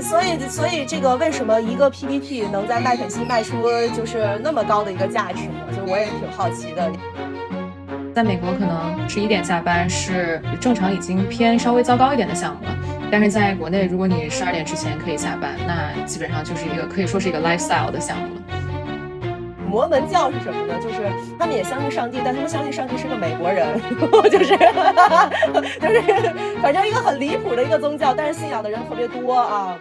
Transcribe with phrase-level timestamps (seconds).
[0.00, 3.52] 所以所以这个为什么一个 PPT 能在麦肯锡卖出
[3.96, 5.76] 就是那么高的一个价值呢？
[5.76, 6.90] 就我也挺好奇的。
[8.14, 12.76] 在美国，可能十一点下班是正常已经偏稍微糟糕一点的项目了，
[13.10, 18.33] 但是在国内，如果你十二点之前可以下班，那基本上就是一个可以说是一个 lifestyle 的项目。
[19.74, 20.80] 摩门教是什么呢？
[20.80, 23.76] 就是他们也相信上帝，但他们相信上帝是个美国人，
[24.30, 24.54] 就是
[25.82, 26.00] 就是
[26.62, 29.76] 反正一个很离谱的一个宗教，但是信仰的人特别多啊。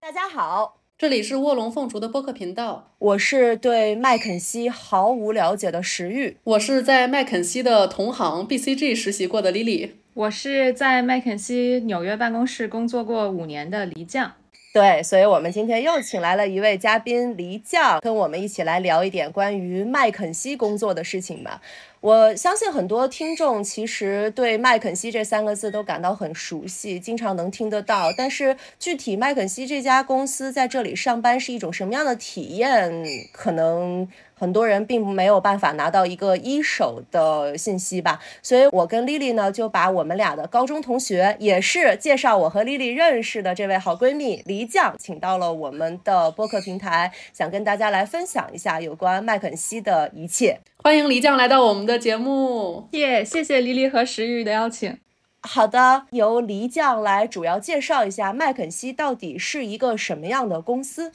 [0.00, 14.32] 大家好，这里是卧龙凤雏的播客频道，我是对麦肯锡毫无了解的石玉，我是在麦肯锡的同行 BCG 实习过的 Lily，我是在麦肯锡纽约办公室工作过五年的黎酱。
[14.72, 21.60] 对，所以我们今天又请来了一位嘉宾黎酱，跟我们一起来聊一点关于麦肯锡工作的事情吧。
[22.02, 28.12] 我相信很多听众其实对麦肯锡这三个字都感到很熟悉，经常能听得到。
[28.12, 34.08] 但是具体麦肯锡这家公司在这里上班是一种什么样的体验，可能。
[34.34, 50.58] 很多人并没有办法拿到一个一手的信息吧，所以我跟丽丽呢就把我们俩的高中同学，也是介绍我和丽丽认识的这位好闺蜜黎酱，请到了我们的播客平台，想跟大家来分享一下有关麦肯锡的一切。
[50.84, 53.24] 欢迎黎酱来到我们的节目，耶！
[53.24, 54.98] 谢谢黎黎和石玉的邀请。
[55.40, 61.12] 好的，由黎酱来主要介绍一下麦肯锡到底是一个什么样的公司。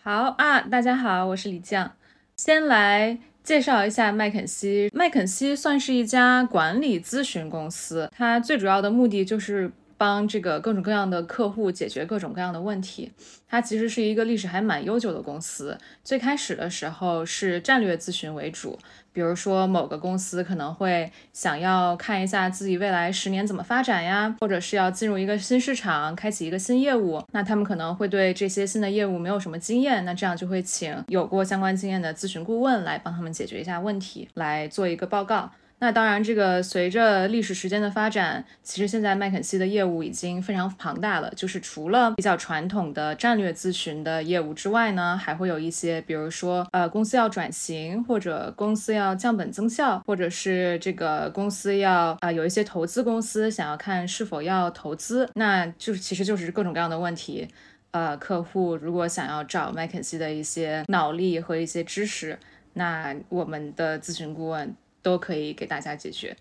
[0.00, 1.96] 好啊，大家好，我是黎酱。
[2.36, 4.88] 先来介绍一下麦肯锡。
[4.94, 13.10] 麦肯锡算是一家管理咨询公司，它最主要的目的就是帮这个各种各样的客户解决各种各样的问题。
[13.48, 18.78] 它其实是一个历史还蛮悠久的公司，最开始的时候是战略咨询为主。
[19.18, 35.50] 比如说，某个公司可能会想要看一下自己未来十年怎么发展呀，或者是要进入一个新市场，开启一个新业务，那他们可能会对这些新的业务没有什么经验，那这样就会请有过相关经验的咨询顾问来帮他们解决一下问题，来做一个报告。
[35.80, 41.32] 那当然，这个随着历史时间的发展，其实现在麦肯锡的业务已经非常庞大了。
[41.36, 57.46] 就是除了比较传统的战略咨询的业务之外呢，还会有一些，比如说呃公司要转型，或者公司要降本增效，或者是这个公司要啊有一些投资公司想要看是否要投资，那就是其实就是各种各样的问题。
[57.92, 62.36] 呃，客户如果想要找麦肯锡的一些脑力和一些知识，
[62.74, 64.74] 那我们的咨询顾问。
[65.02, 66.36] 都可以给大家解决，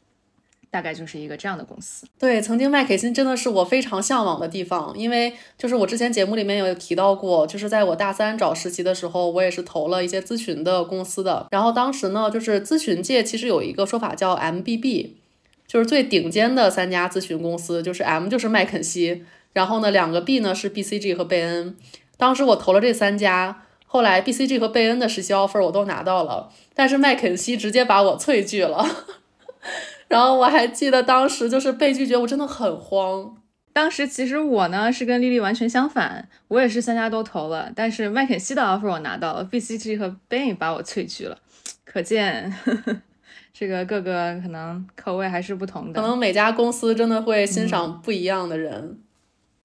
[0.70, 2.06] 大概就是一个这样的公司。
[2.20, 11.48] 对，曾经麦肯锡真的是我非常向往的地方，因为就是我之前节目里面有提到过，就是在我大三找实习的时候，我也是投了一些咨询的公司的。
[11.52, 15.12] 然后当时呢，就是咨询界其实有一个说法叫 MBB，
[15.66, 19.24] 就是最顶尖的三家咨询公司，就是 M 就是麦肯锡，
[19.54, 21.76] 然后呢两个 B 呢是 BCG 和贝恩。
[22.18, 23.64] 当时我投了这三家。
[23.90, 28.86] 后来，BCG 和贝恩的实习 offer 我都拿到了，但是麦肯锡直接把我 萃拒了。
[30.10, 33.36] 然后我还记得当时就是被拒绝，我真的很慌。
[33.74, 41.38] 当时其实我呢是跟丽丽完全相反，我也是三家都投了，但是麦肯锡的 offer 我拿到了，BCG 和贝恩把我萃拒了。
[41.86, 42.54] 可见
[43.54, 49.00] 这个各个可能口味还是不同的，可能每家公司真的会欣赏不一样的人。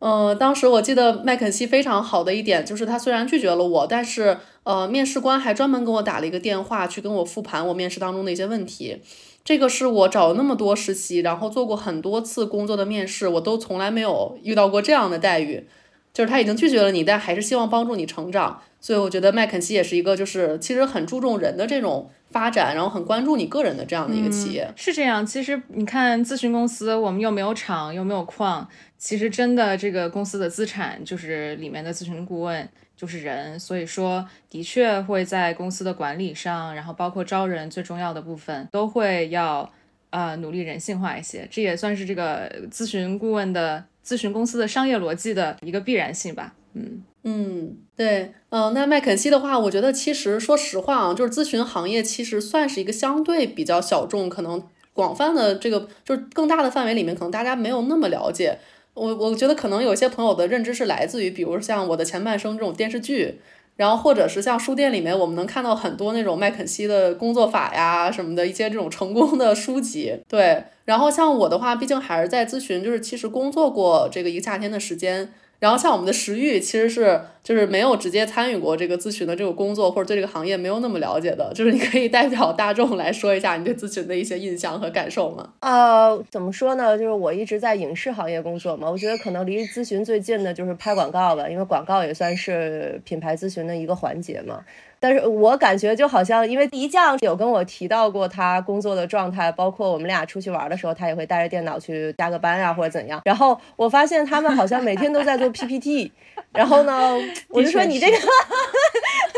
[0.03, 9.01] 呃，当时我记得麦肯锡非常好的一点就是，他虽然拒绝了我，但是呃，面试官还专门给我打了一个电话，去跟我复盘我面试当中的一些问题。
[9.45, 15.69] 这个是我找了那么多实习，然后做过很多次工作的面试，我都从来没有遇到过这样的待遇。
[16.13, 18.61] 就是他已经拒绝了你，但还是希望帮助你成长。
[18.81, 24.69] 所以我觉得麦肯锡也是一个，就是其实很注重人的这种发展，然后很关注你个人的这样的一个企业。
[24.77, 28.69] 是这样，其实你看咨询公司，我们又没有厂，又没有矿。
[29.03, 39.69] 其实真的，这个公司的资产就是里面的咨询顾问，就是人，所以说的确会在公司的管理上，然后包括招人最重要的部分，都会要
[40.11, 46.55] 呃努力人性化一些，这也算是这个咨询顾问的咨询公司的商业逻辑的一个必然性吧。
[46.75, 58.61] 嗯嗯，对，嗯，那麦肯锡的话，我觉得其实说实话啊，就是咨询行业其实算是一个相对比较小众，可能广泛的这个就是更大的范围里面，可能大家没有那么了解。
[58.95, 63.41] 我我觉得可能有些朋友的认知是来自于，比如像我的前半生这种电视剧，
[63.77, 70.21] 然后或者是像书店里面我们能看到很多那种麦肯锡的工作法呀什么的一些这种成功的书籍。
[70.29, 75.33] 对，然后像我的话，毕竟还是在咨询，就是其实工作过这个一个夏天的时间，
[75.63, 85.51] 然后像我们的石玉，其实是就是没有直接参与过这个咨询的这个工作，或者对这个行业没有那么了解的，就是你可以代表大众来说一下你对咨询的一些印象和感受吗？
[85.61, 86.99] 呃，怎么说呢？
[86.99, 94.65] 就是我一直在影视行业工作嘛，我觉得可能离咨询最近的就是拍广告了，因为广告也算是品牌咨询的一个环节嘛。
[95.03, 103.21] 但是我感觉就好像，因为一酱有跟我提到过他工作的状态，包括我们俩出去玩的时候，他也会带着电脑去加个班啊，或者怎样。
[103.25, 106.13] 然后我发现他们好像每天都在做 PPT。
[106.55, 107.19] 然后呢，
[107.49, 108.17] 我就说你这个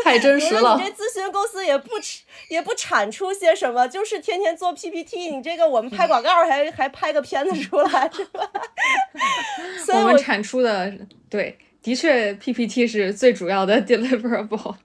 [0.03, 0.77] 太真实 了。
[0.77, 1.89] 你这咨询公司也不
[2.49, 5.29] 也不产出些什么，就是天天做 PPT。
[5.35, 8.23] 你这个我们拍广告还还拍个片子出来，是
[9.91, 9.99] 吧？
[9.99, 10.93] 我们产出的
[11.29, 14.75] 对，的确 PPT 是最主要的 deliverable。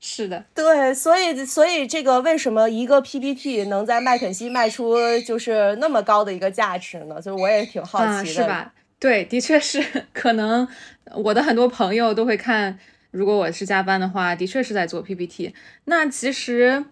[0.00, 7.16] 是的，对，所以所以这个为什么一个 PPT 能在麦肯锡卖出就是那么高的一个价值呢？
[7.16, 8.72] 就是我也挺好奇的，是吧？
[8.98, 10.66] 对，的确是， 可能
[11.14, 12.78] 我的很多朋友都会看，
[13.10, 15.54] 如果我是加班的话，的确是在做 PPT。
[15.84, 16.82] 那其实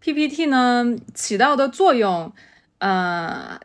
[0.00, 0.84] PPT 呢
[1.14, 2.30] 起到的作用，
[2.78, 3.58] 呃，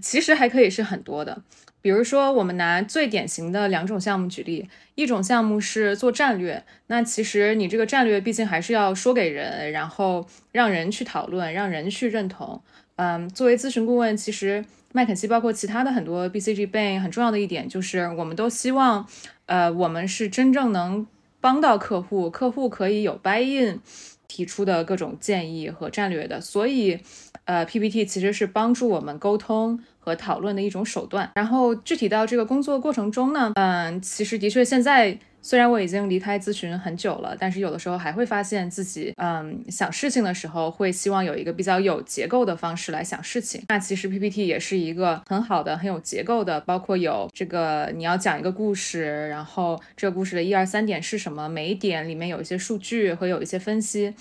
[0.00, 1.42] 其实还可以是很多的。
[1.82, 12.60] 比如说，我们拿最典型的两种项目举例，一种项目是做战略，那其实你这个战略毕竟还是要说给人，然后让人去讨论，让人去认同。
[12.96, 19.06] 嗯，作为咨询顾问，其实麦肯锡包括其他的很多 BCG bank 很重要的一点就是，我们都希望，
[19.44, 21.06] 呃，我们是真正能
[21.40, 23.80] 帮到客户，客户可以有 buy in
[24.26, 26.98] 提出的各种建议和战略的，所以，
[27.46, 29.80] 呃，PPT 其实是帮助我们沟通。
[30.06, 31.28] 和讨论的一种手段。
[31.34, 43.60] 然后具体到这个工作过程中呢，嗯，其实的确现在虽然我已经离开咨询很久了，但是有的时候还会发现自己，嗯，想事情的时候会希望有一个比较有结构的方式来想事情。
[43.66, 54.14] 那其实 PPT 也是一个很好的、很有结构的，包括有这个你要讲一个故事，然后这个故事的一二三点是什么，每一点里面有一些数据和有一些分析。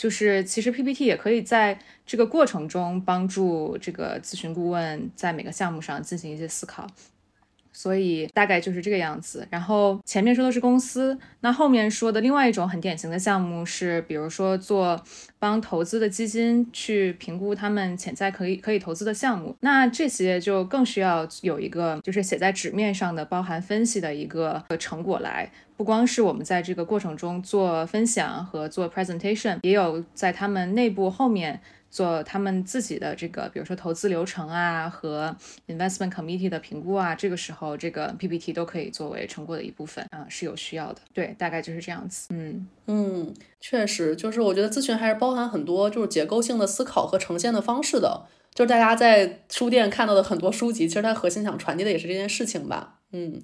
[0.00, 6.86] 就是其实 PPT 也可以在这个过程中帮助这个咨询顾问在每个项目上进行一些思考。
[7.72, 9.46] 所以大概就是这个样子。
[9.50, 15.02] 然后前面说的是公司，那后面说的另外一种很典型的项目是，比如说做
[15.38, 19.54] 帮投资的基金去评估他们潜在可以可以投资的项目。
[19.60, 25.50] 那这些就更需要有一个就是写在纸面上的包含分析的一个成果来。
[25.80, 31.62] 不光是我们在这个过程中做分享和做 presentation，也有在他们内部后面。
[31.90, 35.34] 做他们自己的这个，比如说投资流程啊和
[35.66, 41.00] investment committee 的评估啊，这个时候这个 PPT 都可以作为成果的一部分啊，是有需要的。
[41.12, 42.28] 对，大概就是这样子。
[42.30, 48.26] 嗯嗯，确实，就是我觉得咨询还是包含很多就是结构性的思考和呈现的方式的。
[48.54, 53.00] 就是大家在书店看到的很多书籍，其实它核心想传递的也是这件事情吧。
[53.10, 53.42] 嗯，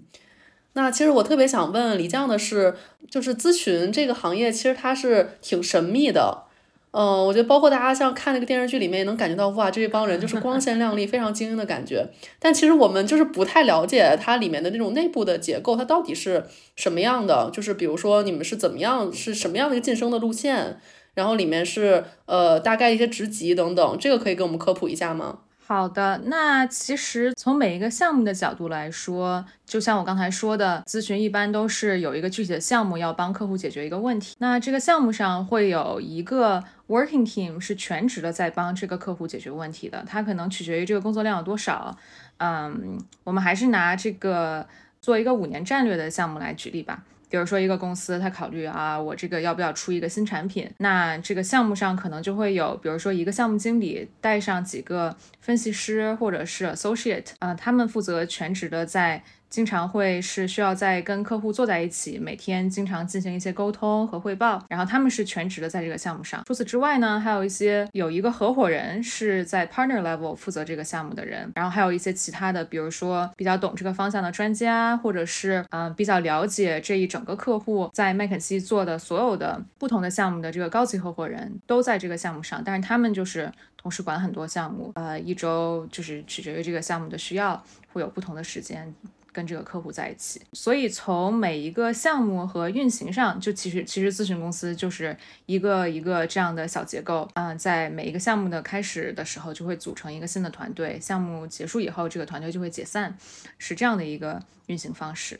[0.76, 2.74] 那其实我特别想问李酱的是，
[3.10, 6.42] 就是咨询这个行业其实它是挺神秘的。
[6.90, 12.06] 嗯，我觉得包括大家像看那个电视剧里面也能感觉到，哇，这帮人就是光鲜亮丽、非常精英的感觉。
[12.38, 16.44] 但其实我们就是不太了解它里面的那种内部的结构，它到底是
[16.74, 17.50] 什么样的？
[17.50, 20.78] 就是比如说你们是怎么样，是什么样的一个晋升的路线？
[21.14, 25.38] 然后里面是呃大概一些职级等等，这个可以给我们科普一下吗？
[25.68, 34.36] 好的，那其实从每一个项目的角度来说，就像我刚才说的，咨询一般都是有一个具体的项目要帮客户解决一个问题。
[34.38, 41.98] 那这个项目上会有一个 working team 是全职的在帮这个客户解决问题的，它可能取决于这个工作量有多少。
[42.36, 44.64] 嗯，我们还是拿这个
[45.00, 47.02] 做一个五年战略的项目来举例吧。
[47.28, 50.70] 比如说一个公司，他考虑啊，我这个要不要出一个新产品？
[50.78, 59.22] 那这个项目上可能就会有，比如说一个项目经理带上几个分析师或者是 associate，啊，他们负责全职的在。
[59.48, 66.42] 经常会是需要在跟客户坐在一起，每天经常进行一些沟通和汇报，然后他们是全职的在这个项目上。
[66.44, 87.62] 除此之外呢，还有一些有一个合伙人是在 partner level 负责这个项目的人，然后还有一些其他的，比如说比较懂这个方向的专家，或者是嗯比较了解这一整个客户在麦肯锡做的所有的不同的项目的这个高级合伙人都在这个项目上，但是他们就是同时管很多项目，呃，一周就是取决于这个项目的需要，
[87.92, 88.94] 会有不同的时间。
[89.36, 95.14] 跟这个客户在一起，所以从每一个项目和运行上，就其实其实咨询公司就是
[95.44, 97.28] 一个一个这样的小结构。
[97.34, 103.14] 嗯，在每一个项目的开始的时候，就会组成一个新的团队，项目结束以后，这个团队就会解散，
[103.58, 105.38] 是这样的一个运行方式。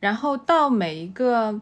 [0.00, 1.60] 然后到每一个，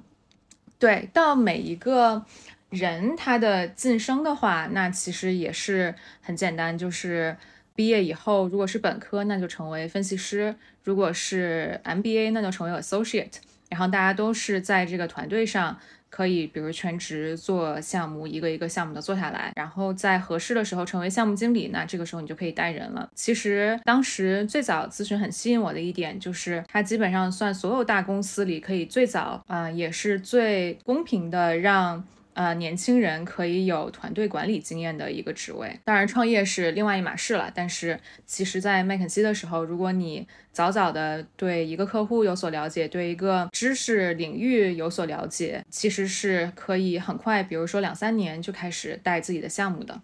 [0.79, 2.25] 对，到每一个
[2.71, 7.37] 人他的晋升的话，那其实也是很简单，就是。
[7.75, 13.33] 毕业以后，如果是本科，那就成为分析师；如果是 MBA，那就成为 associate；
[13.69, 15.79] 然后大家都是在这个团队上。
[16.15, 23.09] 可以，比如全职做项目，一个一个项目的做下来，然后在合适的时候成为项目经理，那这个时候你就可以带人了。
[23.15, 32.05] 其实当时最早咨询很吸引我的一点，就是它基本上算所有大公司里可以最早啊，也是最公平的让。
[32.35, 37.51] 呃，年轻人可以有团队管理经验的一个职位，当然创业是另外一码事了。
[37.55, 50.01] 但是其实，在麦肯锡的时候，如果你早早的对一个客户有所了解，对一个知识领域有所了解，其实是可以很快，比如说两三年就开始带自己的项目的。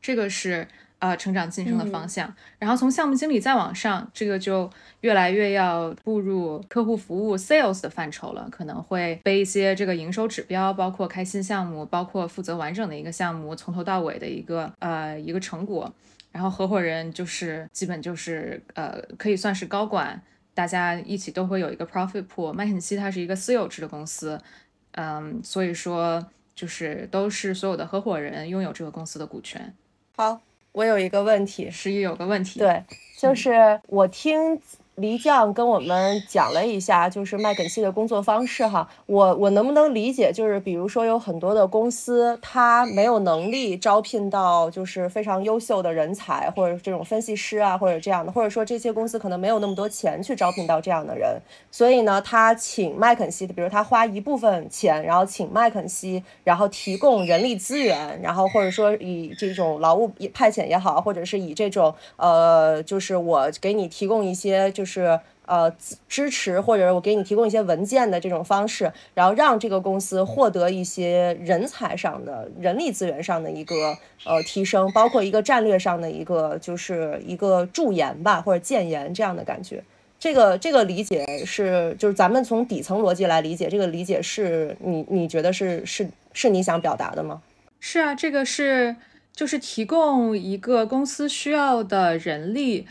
[0.00, 0.66] 这个是。
[1.00, 4.70] 呃，成长晋升的方向，然后从项目经理再往上，这个就
[5.02, 15.92] 越来越要步入客户服务 sales 的范畴了，可能会背一些这个营收指标，包括开新项目，包括负责完整的一个项目从头到尾的一个呃一个成果。
[16.32, 20.22] 然后合伙人就是基本就是呃可以算是高管，
[20.54, 22.50] 大家一起都会有一个 profit pool。
[22.50, 24.40] 麦肯锡它是一个私有制的公司，
[24.92, 29.74] 嗯，所以说就是都是所有的合伙人拥有这个公司的股权。
[30.16, 30.40] 好。
[30.74, 32.84] 我有一个问题，十一有个问题，对，
[33.16, 34.60] 就是我听。
[34.96, 38.88] 黎酱跟我们讲了一下，就是麦肯锡的工作方式哈。
[39.06, 51.40] 我我能不能理解，就是比如说有很多的公司，他没有能力招聘到就是非常优秀的人才，或者这种分析师啊，或者这样的，或者说这些公司可能没有那么多钱去招聘到这样的人，
[51.72, 64.83] 所以呢，他请麦肯锡的，比如他花一部分钱，然后请麦肯锡，然后提供人力资源，然后或者说以这种劳务派遣也好，或者是以这种呃，就是我给你提供一些就。
[64.84, 65.74] 就是呃
[66.06, 79.82] 支持或者我给你提供一些文件的这种方式，然后让这个公司获得一些人才上的人力资源上的一个呃提升，包括一个战略上的一个就是一个助研吧或者建研这样的感觉。
[80.18, 87.40] 这个这个理解是就是咱们从底层逻辑来理解，这个理解是你你觉得是是是你想表达的吗？
[87.80, 88.94] 是啊，这个是
[89.32, 92.86] 就是提供一个公司需要的人力。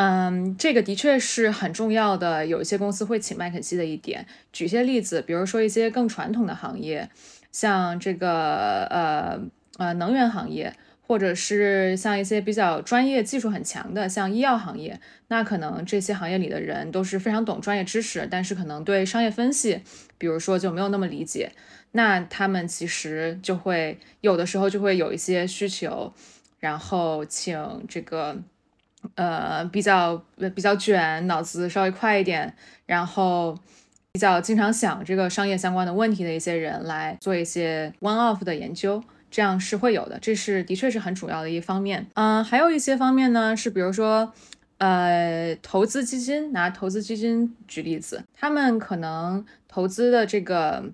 [0.00, 2.46] 嗯，这个的确是很重要的。
[2.46, 7.10] 有一些公司会请麦肯锡的一点，举一些例子，比如说一些更传统的行业，
[7.50, 9.40] 像这个呃
[9.76, 10.72] 呃能源行业，
[11.04, 19.80] 或者是像一些比较专业、技术很强的，像医药行业，那可能这些行业里的人都是非常懂专业知识，但是可能对商业分析，
[20.16, 21.50] 比如说就没有那么理解，
[21.90, 26.12] 那他们其实就会有的时候就会有一些需求，
[26.60, 28.40] 然后请这个。
[29.14, 30.16] 呃，比较
[30.54, 32.54] 比较卷，脑子稍微快一点，
[32.86, 33.56] 然后
[34.12, 42.06] 比较经常想这个商业相关的问题的一些人来做一些 one off 的研究，这样是会有的，这是的确是很主要的一方面。
[42.14, 44.32] 嗯，还有一些方面呢，是比如说，
[44.78, 50.84] 呃，投资基金，拿投资基金举例子，他们可能投资的这个，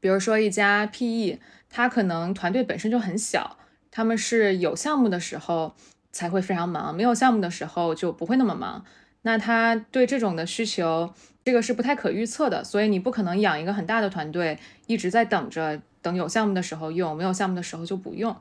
[0.00, 1.38] 比如说一家 PE，
[1.68, 3.56] 他可能团队本身就很小，
[3.90, 5.74] 他们是有项目的时候。
[6.16, 8.82] 才会非常忙，没有项目的时候就不会那么忙。
[9.20, 11.12] 那他对这种的需求，
[11.44, 18.34] 这个是不太可预测的，所以你不可能养一个很大的团队，一直在等着，等有项目的时候用，没有项目的时候就不用。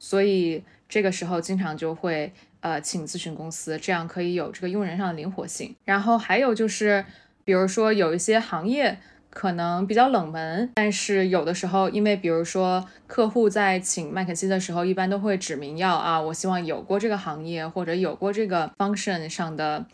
[0.00, 5.76] 所以这个时候经常就会呃请咨询公司，这样可以有这个用人上的灵活性。
[5.84, 7.04] 然后还有就是，
[7.44, 8.98] 比如说有一些行业。
[9.30, 19.86] 可能比较冷门，但是有的时候，因为比如说客户在请麦肯锡的时候，一般都会指明要啊，我希望有过这个行业或者有过这个 function 上的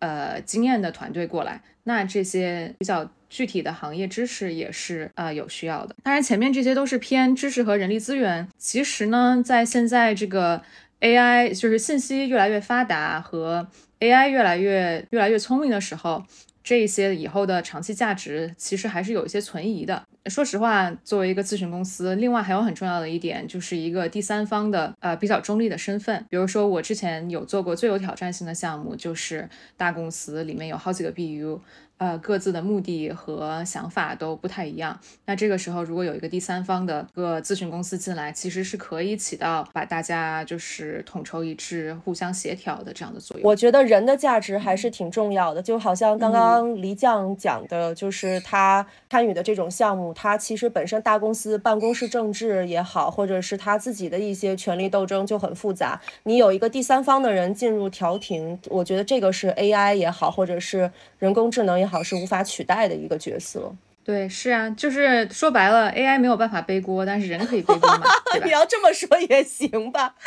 [0.00, 1.62] 呃经验的团队过来。
[1.84, 5.96] 那这些比较具体的行业知识也是呃有需要的。
[6.02, 8.46] 当然，前面这些都是偏知识和人力资源。
[8.58, 10.62] 其实呢，在现在这个
[11.00, 13.66] AI 就是信息越来越发达和
[14.00, 16.22] AI 越来越越来越聪明的时候。
[16.64, 20.02] 这些以后的长期价值其实还是有一些存疑的。
[20.30, 26.24] 说实话，作为一个咨询公司，另外还有很重要的一点，就是一个第三方的呃比较中立的身份。
[26.30, 31.60] 比如说，我之前有做过最有挑战性的项目，就是大公司里面有好几个 BU。
[31.98, 34.98] 呃，各自的目的和想法都不太一样。
[35.26, 43.48] 那这个时候，如果有一个第三方的个咨询公司进来，其实是可以起到把大家就是统筹一致、互相协调的这样的作用。
[43.48, 45.62] 我觉得人的价值还是挺重要的。
[45.62, 56.00] 就好像刚刚黎酱讲的，就是他参与的这种项目，他其实本身大公司办公室政治也好，或者是他自己的一些权力斗争就很复杂。
[56.24, 61.90] 你有一个第三方的人进入调停，我觉得这个是 AI 也好，或者是人工智能也。
[61.90, 63.72] 好是无法取代的一个角色，
[64.02, 68.02] 对，是啊，就是说白了，AI 没有办法背锅，但是人可以背锅嘛，
[68.44, 70.16] 你要这么说也行吧。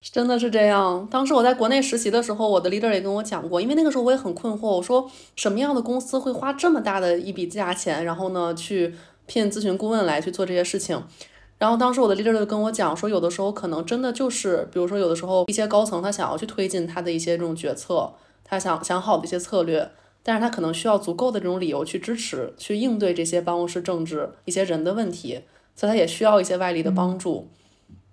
[0.00, 1.06] 真的是这样。
[1.10, 8.94] 当时我在国内实习的时候，我的 leader 也跟我讲过，因为那个时候我也很困惑，我说什么样的公司会花这么大的一笔价钱，然后呢去
[9.26, 11.02] 聘咨询顾问来去做这些事情。
[11.58, 18.14] 然后当时我的 leader 就跟我讲说，有的时候可能真的就是，比如说有的时候一些高层他想要去推进他的一些这种决策，
[18.44, 19.90] 他想想好的一些策略，
[20.28, 25.40] 但是他可能需要足够的这种理由去支持，去应对这些办公室政治一些人的问题，
[25.74, 27.48] 所以他也需要一些外力的帮助。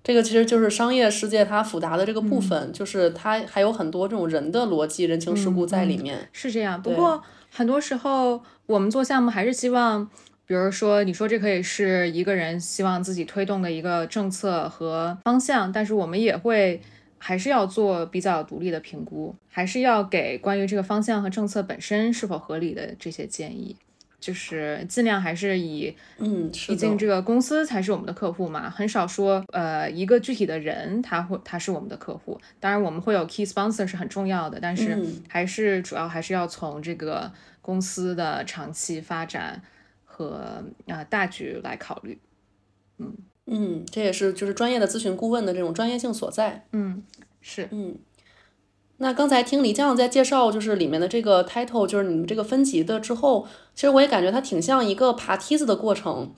[0.01, 6.29] 这个其实就是商业世界它复杂的这个部分，就是它还有很多这种人的逻辑、人情世故在里面。
[6.31, 10.09] 是这样，不过很多时候我们做项目还是希望，
[10.45, 16.81] 比如说你说这可以是一个人希望自己推动的一个政策和方向，但是我们也会
[17.17, 23.75] 还是要做比较独立的评估，还是要给关于这个方向和政策本身是否合理的这些建议。
[24.17, 32.39] 就是尽量还是以，嗯，毕竟这个公司才是我们的客户嘛，很少说，呃，一个具体的人他会他是我们的客户。
[32.59, 37.31] 当然我们会有 key sponsor 是很重要的，但是还是主要还是要从这个
[37.61, 39.61] 公司的长期发展
[40.03, 42.17] 和呃大局来考虑。
[42.97, 43.13] 嗯
[43.47, 46.65] 嗯，这也是就是专业的咨询顾问的这种专业性所在。
[46.71, 47.03] 嗯，
[47.41, 47.95] 是，嗯。
[48.97, 56.33] 那刚才听李酱在介绍，就是里面的这个 title，就是你们这个分级的之后，其实我也感觉它挺像一个爬梯子的过程。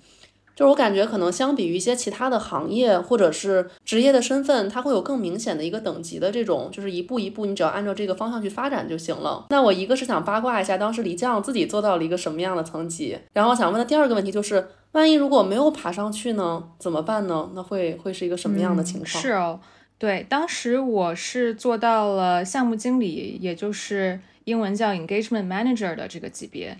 [0.55, 9.45] 就是我感觉可能相比于一些其他的行业或者是职业的身份，它会有更明显的一个等级的这种，就是一步一步，你只要按照这个方向去发展就行了。
[9.51, 13.15] 那我一个是想八卦一下，当时李酱自己做到了一个什么样的层级？
[13.33, 17.51] 然后我想问的第二个问题就是，万一如果没有爬上去呢，怎么办呢？
[17.53, 19.07] 那会会是一个什么样的情况？
[19.07, 19.59] 是哦。
[19.99, 26.75] 对，当时我是做到了项目经理，也就是英文叫 engagement manager 的这个级别。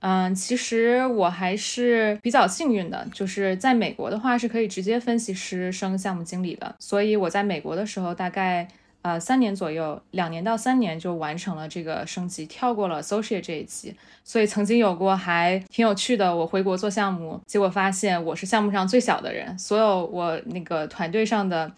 [0.00, 6.74] 嗯，其实我还是比较幸运的，就是在美国的话是可以直接分析师升项目经理的。
[6.80, 8.66] 所以我在美国的时候，大概
[9.06, 13.94] 呃三年左右，两年到三年就完成了这个升级，跳过了 associate 这一级。
[14.24, 21.72] 所以曾经有过还挺有趣的，我回国做项目，结果发现我是项目上最小的人，所有我那个团队上的。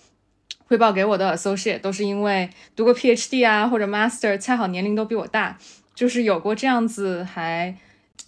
[0.71, 5.57] 汇报给我的 associate 都是因为读过 PhD 啊或者 Master，恰好年龄都比我大，
[5.95, 7.75] 就是有过这样子，还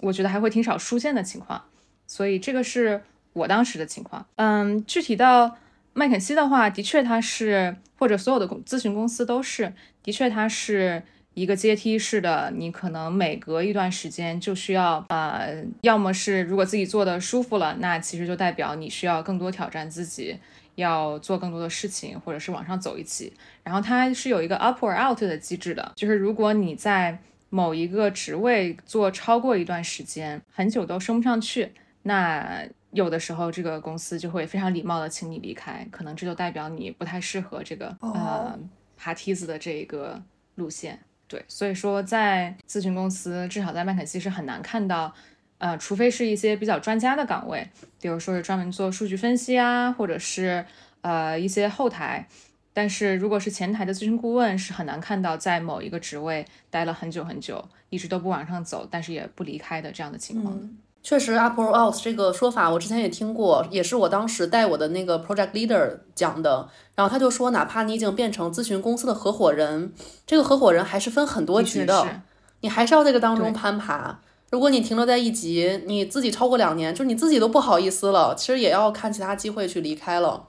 [0.01, 1.63] 我觉得还会挺少出现的情况，
[2.07, 3.03] 所以这个是
[3.35, 4.25] 我当时的情况。
[4.37, 5.55] 嗯，具体到
[5.93, 9.73] 麦肯锡的话，的确它是，或者所有的咨询公司都是，
[10.03, 11.03] 的确它是
[11.35, 20.39] 一个阶梯式的，你可能每隔一段时间就需要，呃，要么是如果自己做的舒服了，那其实就代表你需要更多挑战自己。
[20.77, 23.31] 要做更多的事情，或者是往上走一级，
[23.63, 27.19] 然后它是有一个 up or out 的机制的，就是如果你在
[27.51, 31.73] 某一个职位做超过一段时间，很久都升不上去，
[32.05, 38.59] 那有的时候这个公司就会非常礼貌的请你离开，可能这就代表你不太适合这个呃
[38.97, 40.23] 爬梯子的这一个
[40.57, 40.99] 路线。
[41.29, 45.15] 对，所以说在咨询公司，至少在麦肯锡是很难看到。
[45.59, 47.69] 呃，除非是一些比较专家的岗位，
[48.01, 50.65] 比如说是专门做数据分析啊，或者是
[51.03, 52.27] 呃一些后台，
[52.73, 60.59] 但是如果是前台的咨询顾问，是很难看到在某一个职位待了很久很久，一直都不往上走，但是也不离开的这样的情况。
[61.03, 66.69] 确实，up or out 这个说法我之前也听过，也是我当时带我的那个 project leader 讲的。
[66.95, 69.93] 然后他就说，哪怕你已经变成咨询公司的合伙人，
[70.27, 72.23] 这个合伙人还是分很多级的，
[72.61, 74.21] 你还是要在这个当中攀爬。
[74.51, 80.49] 如果你停留在一级，你自己超过两年，就是你自己都不好意思了，其实也要看其他机会去离开了。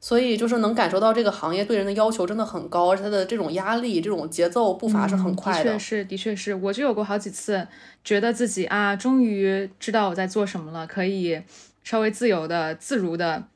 [0.00, 5.64] 所以就是能感受到这个行业对人的要求真的很高，而且它的这种压力、这种节奏步伐是很快的。
[5.64, 7.66] 的确是，的确是，我就有过好几次，
[8.04, 11.42] 觉得自己啊，终于知道我在做什么了，可以
[11.82, 13.48] 稍微自由的、自如的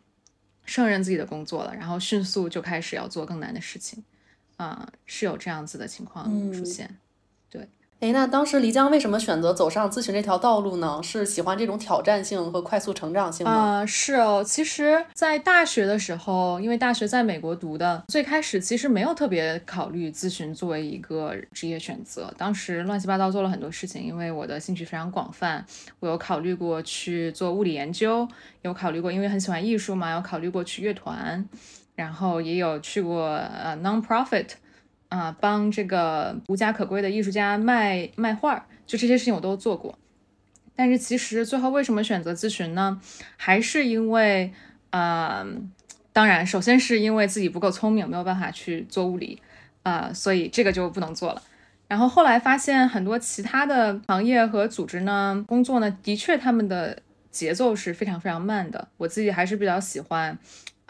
[0.64, 4.02] 胜任自己的工作了，然后迅速就开始要做更难的事情。
[4.56, 6.88] 啊，是有这样子的情况出现。
[8.02, 11.00] 哎，那当时黎江为什么选择走上咨询这条道路呢？
[11.04, 13.52] 是喜欢这种挑战性和快速成长性吗？
[13.52, 14.42] 啊，是哦。
[14.44, 22.34] 其实，在大学的时候，因为大学在美国读的，最开始其实没有特别考虑咨询作为一个职业选择。
[22.36, 25.64] 当时乱七八糟做了很多事情，因为我的兴趣非常广泛，
[26.00, 28.26] 我有考虑过去做物理研究，
[28.62, 31.48] 有考虑过，因为很喜欢艺术嘛，有考虑过去乐团，
[31.94, 34.48] 然后也有去过呃 non-profit。
[35.12, 39.98] 啊，帮这个无家可归的艺术家卖卖画儿，就这些事情我都做过。
[40.74, 42.98] 但是其实最后为什么选择咨询呢？
[43.36, 44.50] 还是因为，
[44.88, 45.46] 呃，
[46.14, 49.38] 当然，首先是因为自己不够聪明，没有办法去做物理，
[49.82, 51.42] 啊，所以这个就不能做了。
[51.88, 58.88] 然后后来发现很多其他的行业和组织呢，工作呢，的确他们的节奏是非常非常慢的。
[58.96, 60.38] 我自己还是比较喜欢。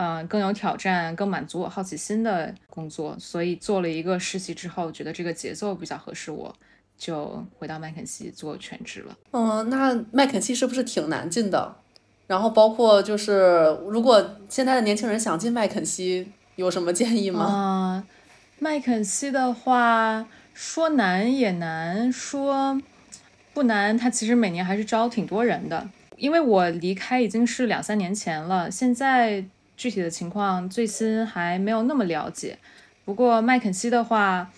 [0.03, 6.53] 嗯，更有挑战、更满足我好奇心的工作，所以做了一个实习之后，觉得这个节奏比较合适我，
[6.99, 9.17] 就回到麦肯锡做全职了。
[9.31, 11.77] 嗯，那麦肯锡是不是挺难进的？
[12.27, 17.45] 然后包括就是，如果现在的年轻人想进麦肯锡，有什么建议吗？
[17.45, 18.05] 啊，
[18.59, 22.81] 麦肯锡的话，说难也难，说
[23.55, 25.89] 不难，它其实每年还是招挺多人的。
[26.17, 29.45] 因为我离开已经是两三年前了，现在
[29.83, 32.57] 具体的情况最新还没有那么了解。
[33.05, 34.49] 不过麦肯锡的话，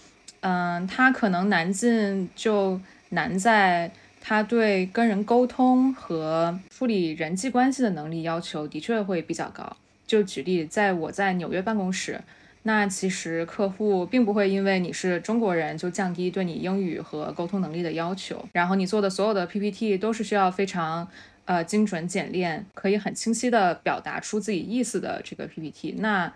[0.41, 9.75] 嗯，它可能难进就难在它对跟人沟通和处理人际关系的能力要求的确会比较高。
[10.07, 12.21] 就举例，在我在纽约办公室，
[12.65, 21.09] 那其实客户并不会因为你是中国人就降低对你英语和沟通能力的要求，然后你做的所有的 PPT 都是需要非常。
[21.47, 26.33] 呃，精准简练，可以很清晰的表达出自己意思的这个 PPT，那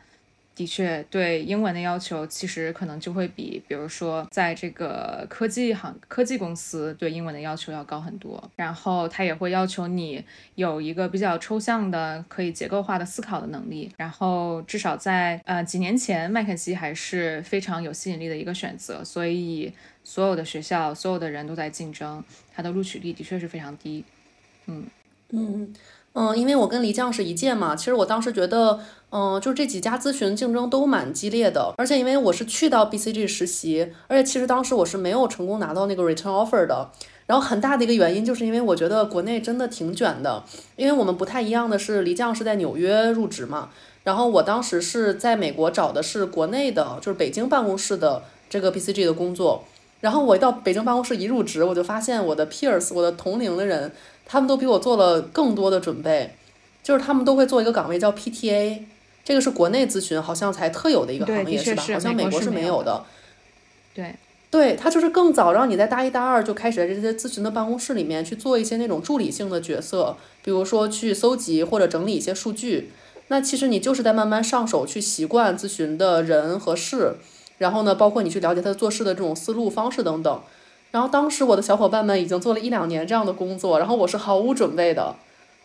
[0.54, 8.50] 的确对英文的要求，其实可能就会比，比如说在这个科技行科技公司对英文的要求要高很多。
[8.56, 10.24] 然后他也会要求你
[10.56, 13.90] 有一个比较抽象的、可以结构化的思考的能力。
[13.96, 24.04] 然后至少在呃几年前，麦肯锡还是非常有吸引力的一个选择，所以所有的学校、所有的人都在竞争，它的录取率的确是非常低。
[24.66, 24.84] 嗯。
[25.32, 25.72] 嗯
[26.14, 36.90] 嗯，因为我跟黎酱是一届嘛，其实我当时觉得，嗯，就是这几家咨询竞争都蛮激烈的，而且因为我是去到 BCG 实习，而且其实当时我是没有成功拿到那个 return offer 的，
[37.26, 40.42] 然后很大的一个原因就是因为我觉得国内真的挺卷的，
[40.74, 43.68] 因为我们不太一样的是，黎酱是在纽约入职嘛，
[44.02, 49.62] 然后我当时是在美国找的是国内的，就是北京办公室的这个 BCG 的工作，
[50.00, 53.92] 然后我一到北京办公室一入职，我就发现我的 peers，我的同龄的人。
[54.28, 56.36] 他们都比我做了更多的准备，
[56.82, 58.82] 就是他们都会做一个岗位叫 PTA，
[59.24, 61.82] 这个是国内咨询好像才特有的一个行业，是吧？
[61.94, 63.04] 好像美国是没有的。
[63.94, 64.14] 对，
[64.50, 72.92] 对他就是更早让你在大一、大二就开始在这些咨询的办公室里面去做一些那种助理性的角色，比如说去搜集或者整理一些数据。
[73.28, 77.16] 那其实你就是在慢慢上手去习惯咨询的人和事，
[77.58, 80.40] 然后呢，包括你去了解他做事的这种思路方式等等。
[80.90, 85.14] 然后当时我的小伙伴们已经做了一两年这样的工作，然后我是毫无准备的，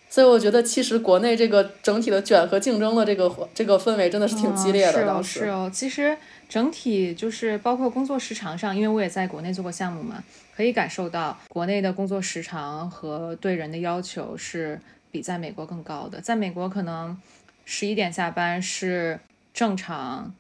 [0.10, 5.08] 所以我觉得其实国内这个整体的卷和竞争的这个这个氛围真的是挺激烈的。
[5.08, 6.18] 当时是哦，其实
[6.50, 10.24] 整体就是包括工作时长上，因为我也在国内做过项目嘛，
[10.56, 16.20] 可以感受到国内的工作时长和对人的要求是比在美国更高的。
[16.20, 17.18] 在美国可能
[17.66, 19.20] 十一点下班是
[19.54, 20.34] 正常，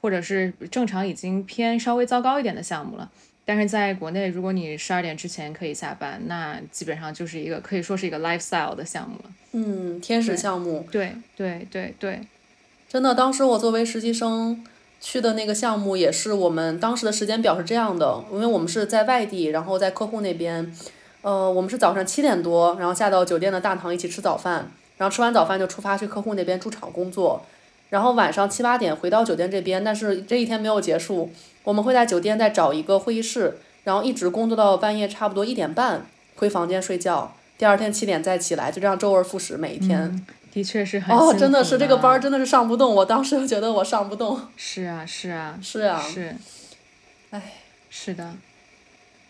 [0.00, 3.10] 或者是正常已经偏稍微糟糕一点的项目了。
[3.48, 9.30] 但是在国内，如果你十二点之前可以下班，那基本上就是一个可以说是一个 lifestyle 的项目了。
[9.52, 10.86] 嗯，天使项目。
[10.92, 12.20] 对对对对，
[12.90, 14.62] 真的，当时我作为实习生
[15.00, 20.70] 去的那个项目，也是我们当时的时间表是这样的，因为我们是在外地，然后在客户那边，
[21.22, 27.46] 呃，我们是早上七点多，然后下到酒店的大堂一起吃早饭，然后吃完早饭就出发去客户那边驻场工作。
[27.88, 31.32] 然后晚上七八点回到酒店这边，但是这一天没有结束，
[31.68, 37.36] 我们会在酒店再找一个会议室，然后一直工作到半夜差不多一点半，回房间睡觉。
[37.58, 40.24] 第二天七点再起来，就这样周而复始，每一天。
[40.50, 44.40] 的确是很哦，真的是这个班真的是上不动，我当时就觉得我上不动。
[44.56, 46.34] 是啊，是啊，是啊，是。
[47.32, 47.42] 唉，
[47.90, 48.32] 是的。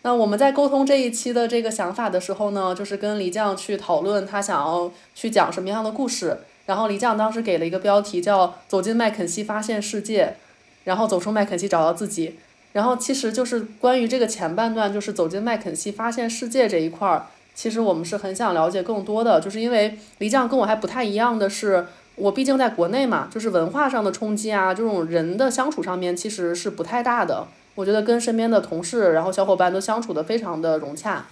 [0.03, 6.37] 那我们在沟通这一期的这个想法的时候呢，就是跟李酱去讨论他想要去讲什么样的故事。
[6.67, 10.37] 然后李酱当时给了一个标题叫“走进麦肯锡发现世界”，
[10.83, 12.35] 然后走出麦肯锡找到自己。
[12.73, 27.47] 然后其实就是关于这个前半段，就是走进麦肯锡发现世界这一块儿，其实我们是很想了解更多的，就是因为黎酱跟我还不太一样的是，我毕竟在国内嘛，就是文化上的冲击啊，这种人的相处上面其实是不太大的。
[27.75, 31.25] 我觉得跟身边的同事，然后小伙伴都相处的非常的融洽。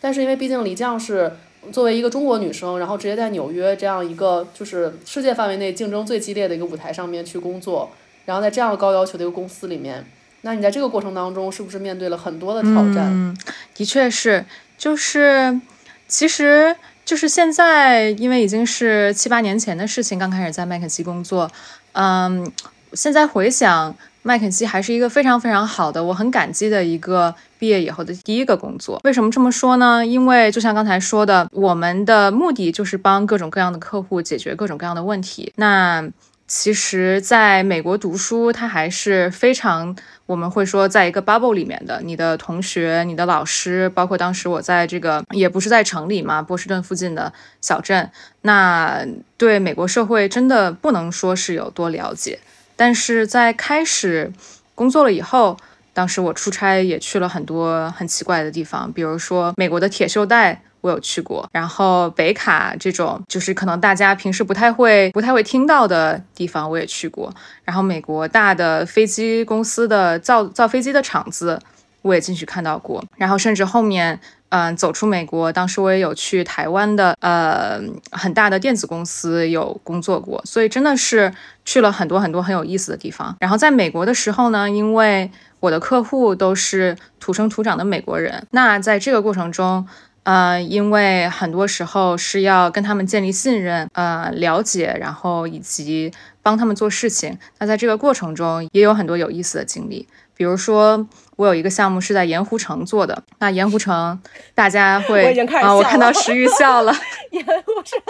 [0.00, 1.32] 但是因为毕竟黎酱是。
[1.72, 7.90] 作为一个中国女生，然后直接在纽约这样一个就是世界范围内竞争最激烈的一个舞台上面去工作，
[8.24, 10.04] 然后在这样高要求的一个公司里面，
[10.42, 13.06] 那你在这个过程当中是不是面对了很多的挑战？
[13.10, 13.36] 嗯，
[13.74, 14.44] 的确是，
[14.76, 15.60] 就是
[16.08, 21.50] 其实就是现在，因为已经是七八年前的事情，刚开始在麦肯锡工作，
[21.92, 22.50] 嗯，
[22.92, 23.94] 现在回想。
[24.26, 28.98] 麦肯锡还是一个非常非常好的，我很感激的一个毕业以后的第一个工作。
[29.04, 30.06] 为什么这么说呢？
[30.06, 35.52] 因为就像刚才说的，我们的目的就是帮各种各样的客户解决各种各样的问题。
[35.56, 36.02] 那
[36.46, 42.00] 其实在美国读书，它还是非常我们会说在一个 bubble 里面的。
[42.02, 48.10] 你的同学、你的老师，包括当时我在这个也不是在城里嘛，波士顿附近的小镇，
[48.42, 49.06] 那
[49.38, 52.38] 对美国社会真的不能说是有多了解。
[52.76, 54.30] 但是在开始
[54.74, 55.56] 工作了以后，
[55.94, 60.62] 当时我出差也去了很多很奇怪的地方，比如说美国的铁锈带。
[60.84, 67.32] 我有去过，然后北卡这种就是可能大家平时不太会、不太会听到的地方，我也去过。
[67.64, 71.58] 然后美国大的飞机公司的造造飞机的厂子，
[72.02, 73.02] 我也进去看到过。
[73.16, 74.20] 然后甚至后面，
[74.50, 77.80] 嗯，走出美国，当时我也有去台湾的呃
[78.12, 81.32] 很大的电子公司有工作过，所以真的是
[81.64, 83.34] 去了很多很多很有意思的地方。
[83.40, 89.86] 然后在美国的时候呢，因为我的客户都是土生土长的美国人，那在这个过程中。
[90.24, 96.10] 呃，因为很多时候是要跟他们建立信任，呃，了解，然后以及
[96.42, 97.38] 帮他们做事情。
[97.58, 100.08] 那在这个过程中，也有很多有意思的经历。
[100.36, 101.06] 比如说，
[101.36, 103.22] 我有一个项目是在盐湖城做的。
[103.38, 104.20] 那盐湖城，
[104.54, 105.32] 大家会
[105.62, 106.92] 啊，我看到石玉笑了。
[107.30, 108.00] 盐湖城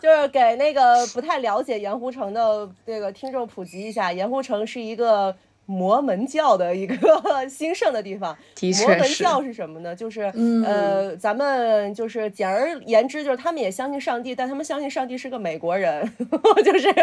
[0.00, 5.34] 就是给那个不太了解盐湖城的这个听众普及一下，盐湖城是一个。
[5.66, 6.96] 摩门教的一个
[7.50, 8.36] 兴盛的地方。
[8.80, 9.94] 摩门教是什么呢？
[9.94, 10.32] 就是
[10.64, 16.02] 呃，咱们就是简而言之，就是他们也相信上帝，但他们相信上帝是个美国人，
[16.64, 16.94] 就是 就是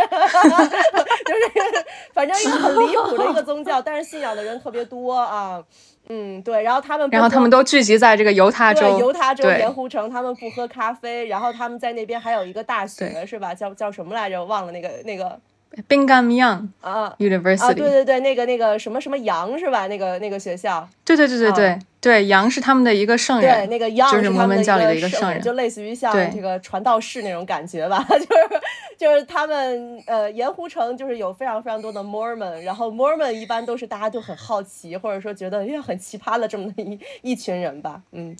[2.14, 5.64] 反正一个很离谱的一个宗教，但是信仰的人特别多啊。
[6.10, 13.54] 嗯，对，然后他们然后他们都聚集在这个犹他州，犹他州盐湖城，他们不喝咖啡，然后他们在那边还有一个大学，是吧？
[13.56, 14.44] 叫叫什么来着？
[14.44, 15.40] 忘了那个那个。
[15.90, 17.64] Bingham Young 啊，University。
[17.64, 19.88] 啊，对对对，那个那个什么什么杨是吧？
[19.88, 28.62] 那个那个学校，对对对对对对，杨是他们的一个圣人，对，那个杨就是摩门教里的一个圣人，就类似于像这个传道士那种感觉吧， 就是
[28.98, 38.36] 就是他们呃盐湖城就是有非常非常多的 Mormon，然后 Mormon 一般都是大家就很好奇，或者说觉得哎呀很奇葩的这么的一一群人吧，嗯。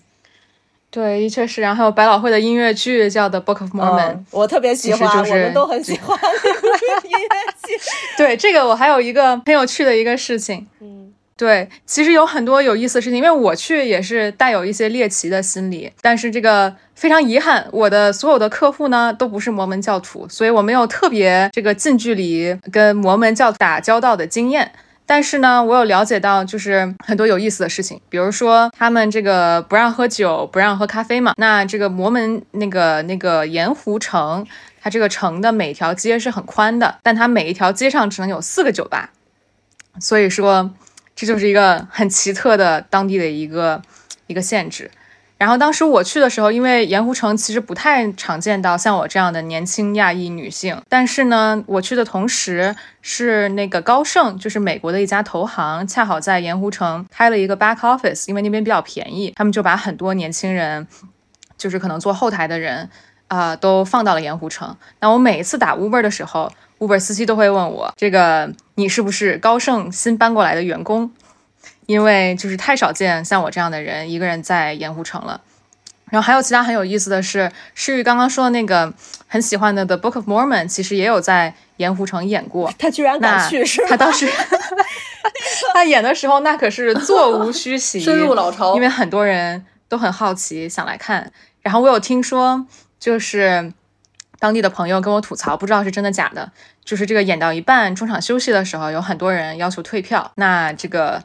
[0.94, 1.60] 对，的确是。
[1.60, 6.16] 然后还有百老汇的音乐剧叫《The Book of Mormon》，我特别喜欢，我们都很喜欢
[7.04, 7.74] 音乐剧。
[8.16, 10.68] 对，这个我还有一个很有趣的一个事情。
[10.82, 15.92] 嗯，对，其实有很多有意思的事情，因为我去也是带有一些猎奇的心理。
[16.00, 24.72] 但是这个非常遗憾，我的所有的客户呢都不是摩门教徒，所以我没有特别这个近距离跟摩门教打交道的经验。
[25.14, 31.36] 但是呢，我有了解到，就是很多有意思的事情，比如说他们这个不让喝酒，不让喝咖啡嘛。
[31.38, 34.44] 那这个摩门那个那个盐湖城，
[34.82, 39.12] 它这个城的每条街是很宽的，但它每一条街上只能有四个酒吧，
[40.00, 40.72] 所以说
[41.16, 43.84] 这就是一个很奇特的当地的一个
[44.26, 44.90] 一个限制。
[45.38, 60.88] 然后当时我去的时候，因为盐湖城其实不太常见到像我这样的年轻亚裔女性，但是呢，我去的同时是那个高盛，就是美国的一家投行，恰好在盐湖城开了一个 back office，因为那边比较便宜，他们就把很多年轻人，
[61.58, 62.90] 就是可能做后台的人，
[63.28, 64.74] 啊，都放到了盐湖城。
[65.02, 71.12] 那我每一次打 Uber 的时候，Uber 司机都会问我，这个你是不是高盛新搬过来的员工？
[71.86, 75.42] 因为就是太少见像我这样的人一个人在盐湖城了，
[76.10, 78.94] 然后还有其他很有意思的是，诗玉刚刚说的那个
[79.28, 82.72] 很喜欢的《The Book of Mormon》，其实也有在盐湖城演过。
[82.78, 84.30] 他居然敢去，是他当时
[85.74, 91.32] 他演的时候，那可是座无虚席，深入老巢，因为很多人都很好奇想来看。
[91.62, 92.66] 然后我有听说，
[93.00, 93.74] 就是
[94.40, 96.52] 当地的朋友跟我吐槽，不知道是真的假的，
[96.86, 100.32] 就是这个演到一半中场休息的时候，有很多人要求退票。
[100.36, 101.24] 那这个。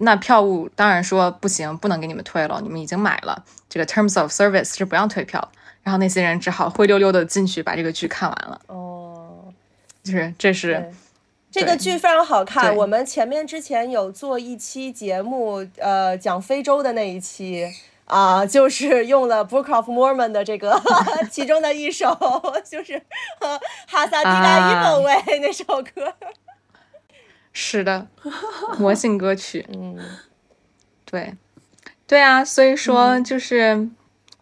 [0.00, 5.50] 那票务当然说不行，不能给你们退了，你们已经买了，这个 terms of service 是不让退票。
[5.82, 8.60] 然后那些人只好灰溜溜的进去把这个剧看完了。
[8.66, 9.44] 哦，
[10.02, 10.92] 就是这是
[11.50, 12.74] 这个剧非常好看。
[12.74, 17.72] 我们前面之前有做一期节目，呃，讲非洲的那一期
[18.04, 20.76] 啊，就是用了 Book of Mormon 的这个
[21.30, 22.12] 其中的一首，
[22.68, 23.00] 就是
[23.86, 26.12] 哈萨迪拉伊莫维那首歌。
[27.58, 28.06] 是的，
[28.78, 29.64] 魔性歌曲。
[29.72, 29.96] 嗯，
[31.06, 31.32] 对，
[32.06, 33.88] 对啊，所以说就是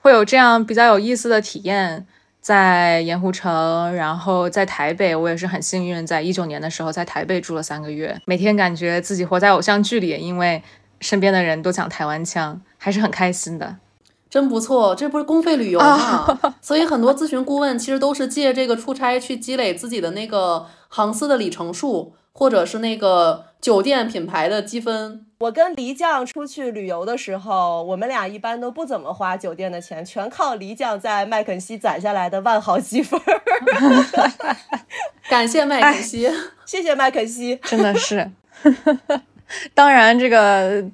[0.00, 2.04] 会有这样比较有意思的体验，
[2.40, 10.60] 在盐湖城，然后在台北，我也是很幸运，在一九年的时候在台北住了三个月，每天感觉自己活在偶像剧里，因为
[11.00, 13.76] 身边的人都讲台湾腔，还是很开心的。
[14.28, 16.40] 真不错，这不是公费旅游吗？
[16.60, 22.12] 所以很多咨询顾问其实都是借这个出差去积累自己的那个航司的里程数。
[22.34, 25.24] 或者是那个酒店品牌的积分。
[25.38, 33.20] 我跟黎酱出去旅游的时候，我们俩一般都不怎么花酒店的钱，全靠黎酱在麦肯锡攒下来的万豪积分。
[35.28, 36.28] 感谢麦肯锡，
[36.66, 38.30] 谢谢麦肯锡，真的是。
[39.74, 40.84] 当然，这个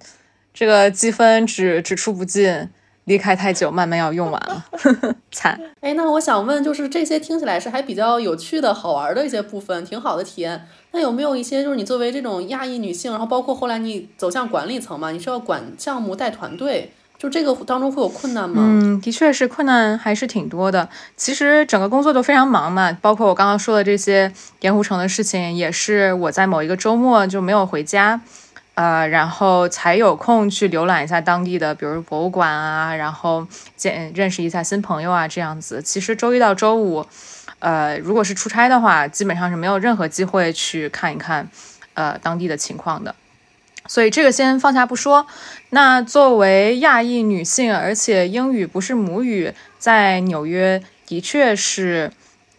[0.53, 2.69] 这个积分只只出不进。
[3.05, 4.65] 离开太久，慢慢要用完了，
[5.33, 5.59] 惨。
[5.81, 10.69] 哎，那我想问，就是这些听起来是还比较有趣的、好玩的一些部分，挺好的体验。
[10.93, 18.57] 那有没有一些，就是你作为这种亚裔女性，然后包括后来你走向管理层嘛，你是要管项目、带团队，就这个当中会有困难吗？
[18.65, 20.89] 嗯，的确是困难还是挺多的。
[21.17, 28.21] 其实整个工作都非常忙嘛，包括我刚刚说的这些盐湖城的事情，也是我在某一个周末就没有回家。
[28.75, 35.83] 呃，然后才有空去浏览一下当地的，比如博物馆啊，然后见认识一下新朋友啊，这样子。
[35.83, 37.05] 其实周一到周五，
[37.61, 41.49] 呃，如果是出差的话，基本上是没有任何机会去看一看，
[41.95, 43.15] 呃，当地的情况的。
[43.87, 45.27] 所以这个先放下不说。
[45.71, 52.11] 那作为亚裔女性，而且英语不是母语，在纽约的确是，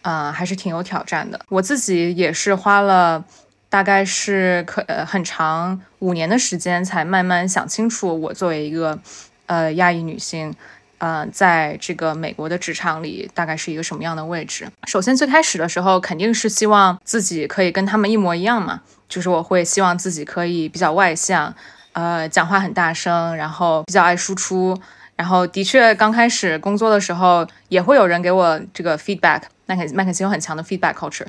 [0.01, 1.39] 呃，还是挺有挑战的。
[1.49, 3.25] 我自己也是花了。
[3.71, 8.99] 大概是可呃很长五年的时间，才慢慢想清楚，我作为一个
[9.45, 10.53] 呃亚裔女性，
[11.01, 14.67] 呃，在这个美国的职场里，大概是一个什么样的位置。
[14.85, 21.51] 首先最开始的时候，肯定是希望自己可以跟他们一模一样嘛，就是我会希望自己可以比较外向，
[21.93, 24.79] 呃，讲话很大声，然后比较爱输出。
[25.15, 29.41] 然后的确刚开始工作的时候，也会有人给我这个 feedback。
[29.65, 31.25] 麦肯麦肯锡有很强的 feedback culture。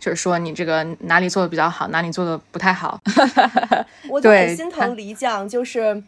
[0.00, 3.00] 就是说你这个哪里做的比较好，哪里做的不太好。
[4.10, 6.02] 我就很心疼黎酱，就是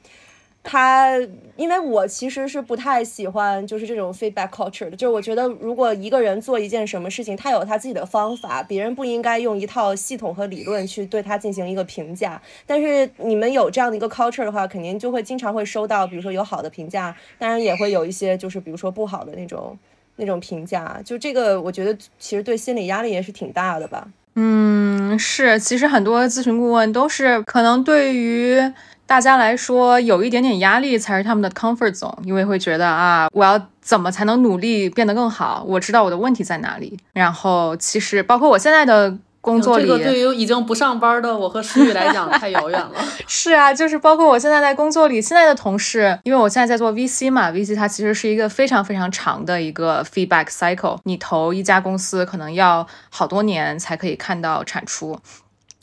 [0.64, 1.16] 他，
[1.56, 4.96] 因为我其实是不太喜欢就是这种 feedback culture 的。
[4.96, 12.40] 就是我觉得如果一个人做一件什么事情，他有他自己的方法，别人不应该用一套系统和理论去对他进行一个评价。
[12.66, 19.78] 但是你们有这样的一个 culture 的话，肯定就会经常会收到，比如说有好的评价，当然也会有一些就是比如说不好的那种。
[20.16, 24.08] 那种评价，就这个，我觉得其实对心理压力也是挺大的吧。
[24.36, 28.58] 嗯，是，其实很多咨询顾问都是可能对于
[29.06, 35.64] 大家来说有一点点压力才是他们的 comfort zone，因为会觉得啊，我要怎么才能努力变得更好？
[35.66, 36.98] 我知道我的问题在哪里。
[37.12, 39.16] 然后其实包括我现在的。
[39.44, 42.92] 工作里，这个对于已经不上班的我和诗雨来讲 太遥远了。
[43.28, 50.98] 是啊，就是包括我现在在工作里，现在的同事，因为我现在在做 VC 嘛，VC 它其实是一个非常非常长的一个 feedback cycle。
[51.04, 55.18] 你投一家公司，可能要好多年才可以看到产出。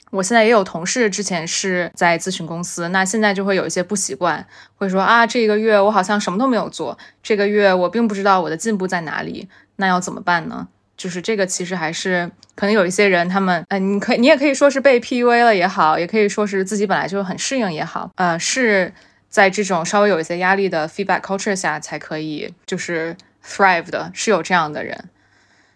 [0.09, 4.45] 我现在也有同事之前是在咨询公司，那现在就会有一些不习惯，
[4.75, 9.47] 会说啊，这个月我好像什么都没有做，这个月我并不知道我的进步在哪里，
[9.77, 10.67] 那要怎么办呢？
[11.01, 18.93] 就是这个，其实还是可能有一些人，他们，呃，你可你也可以说是被 PUA 了也好，也可以说是自己本来就很适应也好，呃，是
[19.27, 25.05] 在这种稍微有一些压力的 feedback culture 下才可以就是 thrive 的，是有这样的人。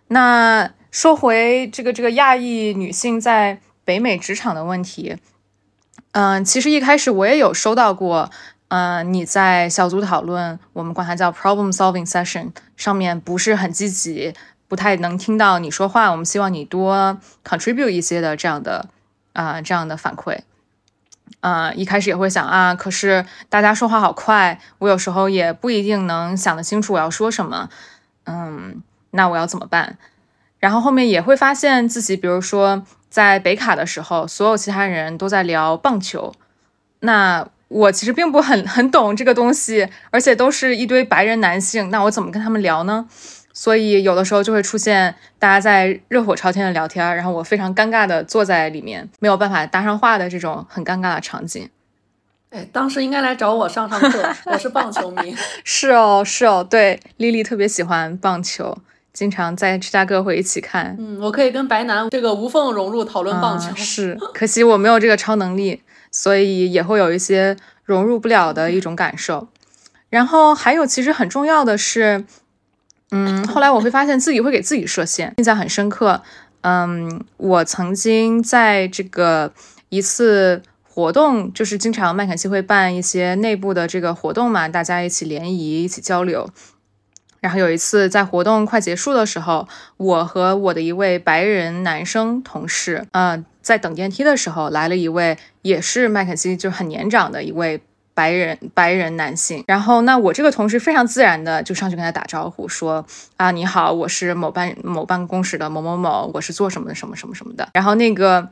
[0.09, 5.17] 那说回这个这个亚裔女性在北美职场的问题，
[6.11, 8.29] 嗯，其实一开始我也有收到过，
[8.67, 14.35] 嗯，你在小组讨论，我们管它叫 problem solving session 上面不是很积极。
[14.67, 18.87] 不太能听到你说话，我们希望你多 contribute 一些的这样的
[19.33, 20.39] 啊这样的反馈，
[21.39, 27.69] 啊一开始也会想啊，可是大家说话好快，我有时候也不一定能想得清楚我要说什么，
[28.25, 29.97] 嗯，那我要怎么办？
[30.59, 36.33] 然后后面也会发现自己，比如说在北卡的时候，所有其他人都在聊棒球，
[37.01, 43.07] 那我其实并不很很懂这个东西，而且都是一堆白人男性，那我怎么跟他们聊呢？
[43.57, 51.69] 所以有的时候就会出现大家在热火朝天的聊天，然后我非常尴尬的坐在里面，没有办法搭上话的这种很尴尬的场景。
[52.49, 55.33] 哎，当时应该来找我上上课，我是棒球迷。
[55.63, 58.77] 是哦，是哦，对，丽丽特别喜欢棒球，
[59.13, 60.93] 经常在芝加哥会一起看。
[60.99, 63.73] 嗯，我可以跟白男这个无缝融入讨论棒球。
[63.77, 69.47] 是，可惜我没有这个超能力，所以也会有一些融入不了的一种感受。
[70.09, 72.25] 然后还有，其实很重要的是。
[73.15, 76.21] 嗯，后来我会发现自己会给自己设限，印象很深刻。
[76.61, 79.53] 嗯，我曾经在这个
[79.87, 86.49] 一次活动，就是经常麦肯锡会办一些内部的这个活动嘛，大家一起联谊，一起交流。
[87.39, 97.81] 然后有一次在活动快结束的时候，我和我的一位白人男生同事，呃，在等电梯的时候，来了一位也是麦肯锡就很年长的一位。
[98.15, 103.05] 白人白人男性，然后那我这个同事非常自然的就上去跟他打招呼，说
[103.37, 107.69] 啊你好，我是某办某办公室的某某某，我是做什么的什么什么什么的。
[107.73, 108.47] 然后那个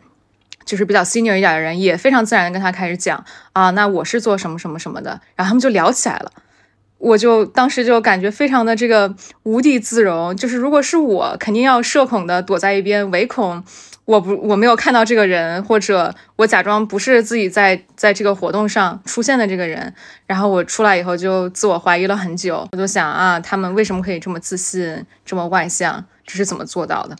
[0.66, 3.24] 就是比较 senior 一点的人，也非常自然的跟他开始讲
[3.54, 6.32] 啊，那我是做什么什么什么的，然后他们就聊起来了。
[6.98, 9.14] 我就当时就感觉非常的这个
[9.44, 13.62] 无地自容，就是如果是我，肯定要社恐的躲在一边，唯恐
[14.06, 19.94] 我不我没有看到这个人，或者我假装不是自己在在这个活动上出现的这个人。
[20.26, 27.16] 然后我出来以后就自我怀疑了很久，我就想啊，他们为什么可以这么自信，这么外向，这是怎么做到的？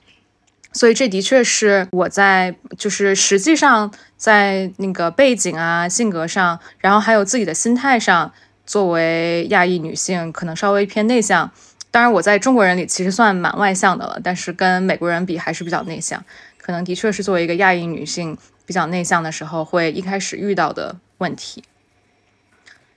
[0.74, 8.32] 所以这的确是我在就是实际上在那个背景啊、性格上，然后还有自己的心态上。
[8.66, 11.52] 作为亚裔女性，可能稍微偏内向。
[11.92, 16.24] 当然，我在中国人里其实算蛮外向的了，但是跟美国人比还是比较内向。
[16.64, 21.64] 可能的确是作为一个亚裔女性比较内向的时候，会一开始遇到的问题。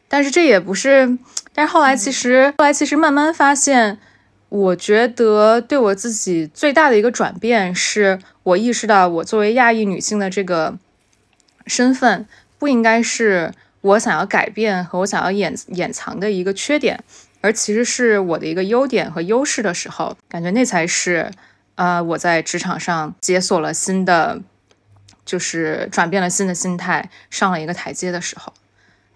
[0.09, 1.19] 但是这也不是，
[1.53, 3.99] 但是后来其实后来其实慢慢发现，
[4.49, 10.79] 我觉得对我自己最大的一个转变，是我意识到我作为亚裔女性的这个
[11.67, 12.27] 身份
[12.59, 13.53] 不应该是。
[13.83, 16.99] 我想要改变和我想要掩掩藏的一个缺点，
[17.41, 21.31] 而其实是我的一个优点和优势的时候，感觉那才是，
[21.77, 24.41] 呃，我在职场上解锁了新的，
[25.25, 28.53] 就是转变了新的心态，上了一个台阶的时候。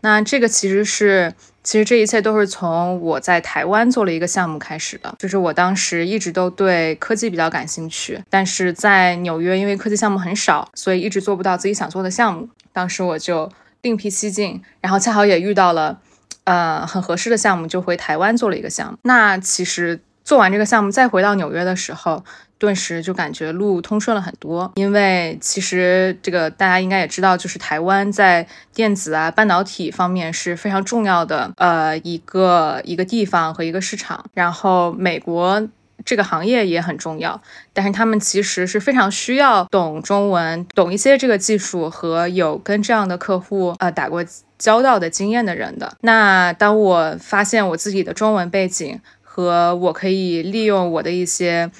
[0.02, 5.14] 那这个其实是，其实这一切都是从我在台湾做了一个项目开始的。
[5.18, 12.48] 就是我当时一直都对科技比较感兴趣，但是在纽约因为科技项目很少，所以一直做不到自己想做的项目。
[12.72, 13.52] 当时我就。
[13.82, 15.98] 另辟蹊径，然后恰好也遇到了，
[16.44, 18.98] 呃，很合适的项目，就回台湾做了一个项目。
[19.04, 22.22] 那其实做完这个项目，再回到纽约的时候，
[22.60, 24.70] 顿时就感觉路通顺了很多。
[24.76, 34.24] 因为其实这个大家应该也知道，就是台湾在电子啊、半导体方面是非常重要的，呃，一个一个地方和一个市场。
[34.34, 35.66] 然后美国。
[36.02, 37.42] 这个行业也很重要，
[37.74, 44.24] 但是他们其实是非常需要懂中文、懂一些这个技术和有跟这样的客户呃打过
[44.58, 45.92] 交道的经验的人的。
[46.00, 51.70] 那当我发现我自己的中文背景和我可以利用我的一些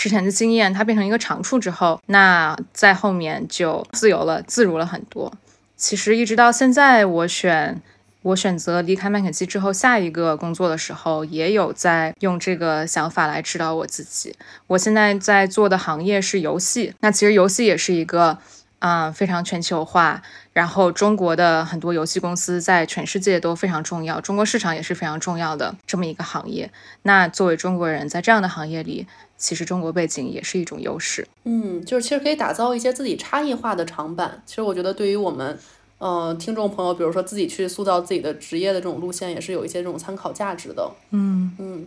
[0.00, 5.30] 之前的经验，它变成一个长处之后，那在后面就自由了、自如了很多。
[5.76, 7.82] 其实一直到现在，我选。
[8.22, 14.36] 我选择离开麦肯锡之后，下一个工作的时候，也有在用这个想法来指导我自己。
[14.66, 18.36] 我现在在做的行业是游戏，那其实游戏也是一个，
[18.80, 20.20] 嗯，非常全球化，
[20.52, 26.70] 然后中国的很多游戏公司在全世界都非常重要，中国市场也是非常重要的这么一个行业。
[27.04, 29.06] 那作为中国人，在这样的行业里，
[29.40, 31.26] 其实中国背景也是一种优势。
[31.42, 34.40] 嗯，就是其实可以打造一些自己差异化的长板。
[34.46, 35.58] 其实我觉得对于我们。
[36.02, 40.90] 呃，听众朋友，比如说自己去塑造自己的职业的这种路线，也是有一些这种参考价值的。
[41.10, 41.86] 嗯嗯，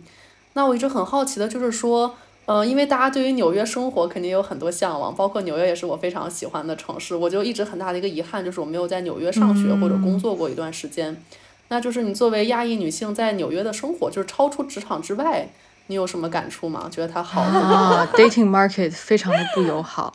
[0.52, 2.14] 那我一直很好奇的就是说，
[2.46, 7.16] 呃，因为大家对于纽约生活肯定有很多向往，包括纽约也是我非常喜欢的城市。
[7.16, 11.20] 我就一直很大的一个遗憾就是我没有在纽约上学或者工作过一段时间。
[11.66, 15.48] 那就是你作为亚裔女性在纽约的生活，就是超出职场之外，
[15.86, 16.88] 你有什么感触吗？
[16.90, 20.14] 觉得它好吗？Dating market 非常的不友好。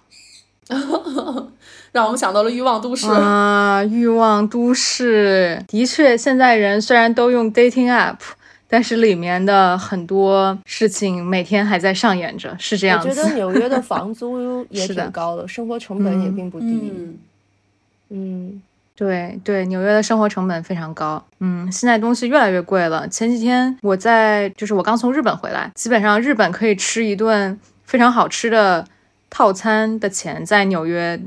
[1.91, 3.83] 让我们想到了欲望都市啊！
[3.83, 8.17] 欲望都市的确，现在人虽然都用 dating app，
[8.67, 13.09] 但是里面的很多事情每天还在上演着，是这样子。
[13.09, 16.93] 我觉得纽约的房租 也挺高的，生活成本也并不低。
[18.11, 18.61] 嗯，
[18.99, 21.25] 对对，纽约的生活成本非常高。
[21.39, 23.07] 嗯，现在东西越来越贵了。
[23.07, 28.85] 前几天我在，就是我刚从日本回来，基本上日本可以吃一顿非常好吃的。
[29.31, 31.21] 套餐的钱在纽约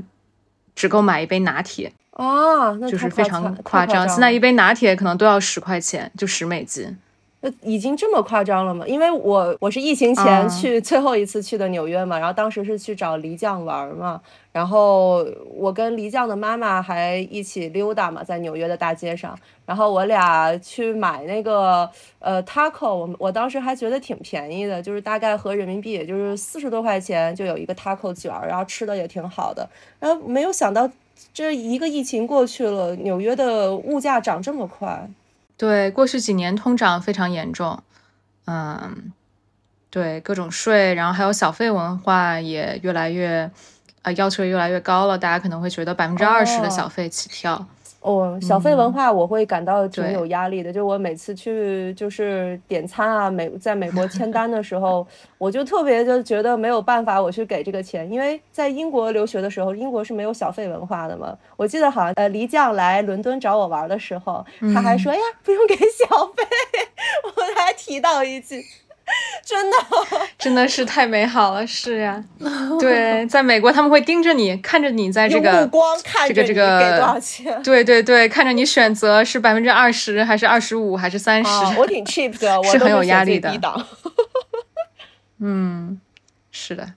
[0.75, 4.05] 只够买一杯拿铁哦，就是非常夸张。
[4.09, 6.97] 现在一杯拿铁可能都要十块钱，就十美金。
[7.43, 8.87] 呃，已经这么夸张了吗？
[8.87, 14.21] 因为我我是疫情前去最后一次去的纽约嘛，然后当时是去找黎酱玩嘛，
[14.53, 21.89] 然后我跟黎酱的妈妈还一起溜达嘛，在纽约的大街上，然后我俩去买那个
[22.19, 29.69] 呃 taco，我我当时还觉得挺便宜的，就是大概合人民币也就是四十多块钱就有一个 taco 卷，然后吃的也挺好的，
[29.99, 30.89] 然后没有想到
[31.33, 35.09] 这一个疫情过去了，纽约的物价涨这么快。
[35.63, 37.81] 对，过去几年通胀非常严重，
[38.47, 39.13] 嗯，
[39.89, 43.49] 对各种税，然后还有小费文化也越来越，
[44.01, 45.17] 呃，要求越来越高了。
[45.17, 47.65] 大家可能会觉得百分之二十的小费起跳。
[48.03, 50.71] 哦，小费文化我会感到挺有压力的。
[50.71, 55.07] 就我每次去就是点餐啊，美在美国签单的时候，
[55.39, 61.35] 我就特别就觉得没有办法我去给这个钱，因为在英国留学的时候，英国是没有小费文化的嘛。
[61.55, 66.43] 我记得好像呃黎酱来伦敦找我玩的时候，他还说呀不用给小费，
[67.35, 68.63] 我还提到一句。
[69.45, 69.77] 真的，
[70.39, 72.23] 真的是太美好了，是呀。
[72.79, 77.61] 对，在美国他们会盯着你，看着你在这个目光看着这个给多少钱？
[77.61, 81.49] 对对对，看着你选择是百分之二十还是二十五还是三十？
[81.77, 83.51] 我挺 cheap 的，是很有压力的。
[85.39, 85.99] 嗯，
[86.51, 86.93] 是的，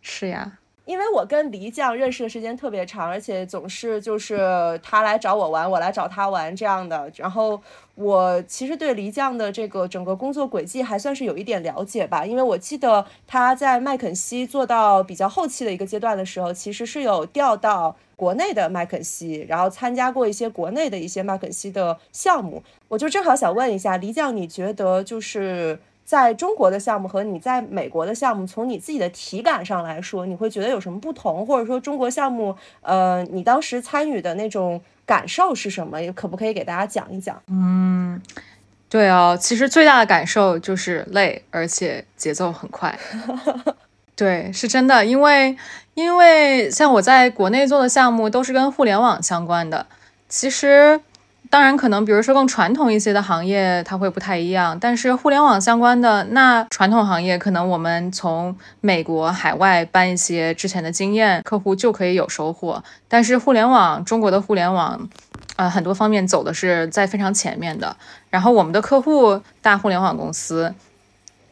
[0.00, 0.57] 是呀。
[0.88, 7.12] 因为我跟黎酱认识的时间特别长，而且总是就是他来找我玩，我来找他玩这样的。
[7.14, 7.60] 然后
[7.94, 22.62] 我其实对黎酱的这个整个工作轨迹还算是有一点了解吧，因为我记得他在麦肯锡做到比较后期的一个阶段的时候，其实是有调到国内的麦肯锡，然后参加过一些国内的一些麦肯锡的项目。
[22.88, 25.78] 我就正好想问一下黎酱，你觉得就是。
[26.08, 31.44] 在中国的项目和你在美国的项目，从你自己的体感上来说，你会觉得有什么不同？
[31.44, 36.00] 或者说中国项目，呃，你当时参与的那种感受是什么？
[36.00, 37.38] 也可不可以给大家讲一讲？
[37.48, 38.18] 嗯，
[38.88, 42.98] 对哦，其实最大的感受就是累，而且节奏很快。
[44.16, 45.54] 对，是真的，因为
[45.92, 49.86] 因为像我在国内做的项目都是跟互联网相关的，
[50.26, 51.02] 其实。
[51.50, 54.78] 当然，可能比如说更传统一些的行业，它会不太一样。
[54.78, 62.84] 但是互联网相关的那传统行业，可能我们从美国海外搬一些之前的经验，客户就可以有收获。
[63.08, 65.08] 但是互联网，中国的互联网，
[65.56, 67.96] 呃，很多方面走的是在非常前面的。
[68.28, 70.74] 然后我们的客户大互联网公司，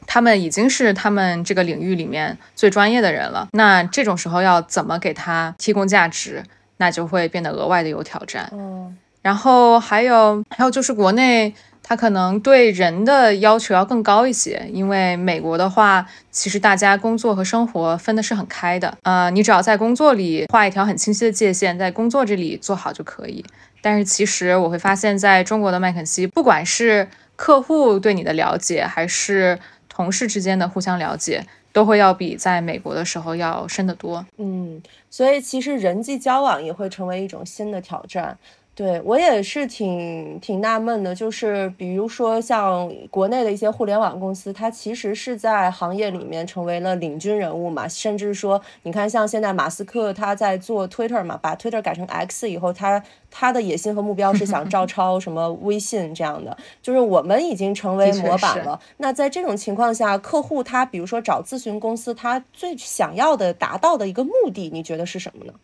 [0.07, 3.49] 他们已经是他们这个领域里面最专业的人了。
[3.53, 6.44] 那这种时候要怎么给他提供价值，
[6.76, 8.51] 那就会变得额外的有挑战。
[8.53, 8.99] 嗯。
[9.27, 11.53] 然后还有还有就是国内，
[11.83, 23.45] 它可能对人的要求要更高一些，因为美国的话，其实大家工作和生活分的是很开的，呃，你只要在工作里画一条很清晰的界限，在工作这里做好就可以。
[23.83, 29.59] 但是其实我会发现，在中国的麦肯锡，不管是客户对你的了解，还是
[29.89, 34.24] 同事之间的互相了解，都会要比在美国的时候要深得多。
[34.39, 38.39] 嗯，所以其实人际交往也会成为一种新的挑战。
[38.77, 58.79] 对我也是挺挺纳闷的，就是比如说像国内的一些互联网公司，它其实是在行业里面成为了领军人物嘛，甚至说，你看像现在马斯克他在做 Twitter 嘛，把 Twitter 改成 X 以后，他他的野心和目标是想照 抄什么微信这样的，就是我们已经成为模板了。
[58.99, 65.55] 那在这种情况下，客户他比如说找咨询公司，他最想要的达到的一个目的，你觉得是什么呢？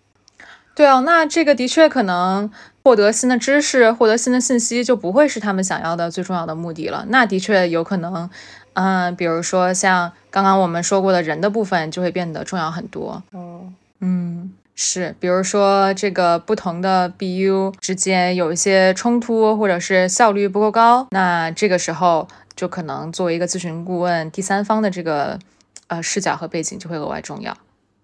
[0.75, 2.51] 对啊，那这个的确可能
[2.83, 7.05] 获得新的知识、获得新的信息就不会是他们想要的最重要的目的了。
[7.09, 8.29] 那的确有可能，
[8.73, 13.23] 嗯，比如说像刚刚我们说过的人的部分就会变得重要很多。
[13.33, 13.71] 哦
[14.01, 25.39] 嗯，是，比如说这个不同的 BU 之间有一些冲突，或者是效率不够高，那这个时候就可能作为一个咨询顾问，第三方的这个
[25.87, 27.57] 呃视角和背景就会额外重要。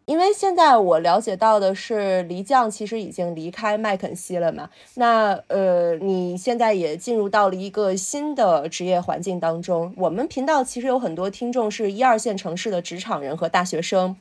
[0.09, 4.71] 因为现在我了解到的是，黎酱其实已经离开麦肯锡了嘛。
[4.95, 9.93] 那呃，你现在也进入到了一个新的职业环境当中。
[9.99, 14.17] 我们频道其实有很多听众是一二线城市的职场人和大学生，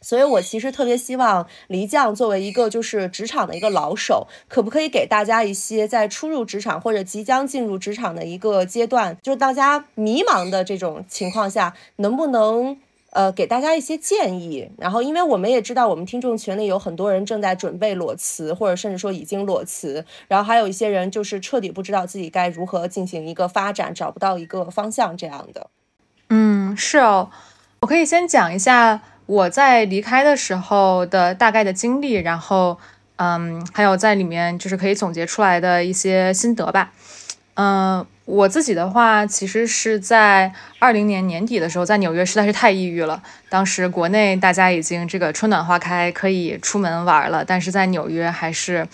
[0.00, 12.78] 所以我其实特别希望黎酱作为一个就是职场的一个老手，可不可以给大家一些在初入职场或者即将进入职场的一个阶段，就是大家迷茫的这种情况下，能不能？
[13.16, 14.70] 呃，给大家一些建议。
[14.76, 20.04] 然后，因为我们也知道，我们听众群里有很多人正在准备裸辞，或者甚至说已经裸辞。
[20.28, 25.70] 然后还有一些人就是彻底不知道自己该如何进行一个发展，找不到一个方向这样的。
[26.28, 27.30] 嗯，是哦，
[27.80, 32.76] 我可以先讲一下我在离开的时候的大概的经历，然后，
[33.16, 36.92] 嗯，还有在里面就是可以总结出来的一些心得吧。
[37.54, 38.06] 嗯。
[38.26, 43.22] 我自己的话，其实是在二零年年底的时候，在纽约实在是太抑郁了。
[43.48, 48.84] 当时国内大家已经这个春暖花开，可以出门玩了，但是在纽约还是，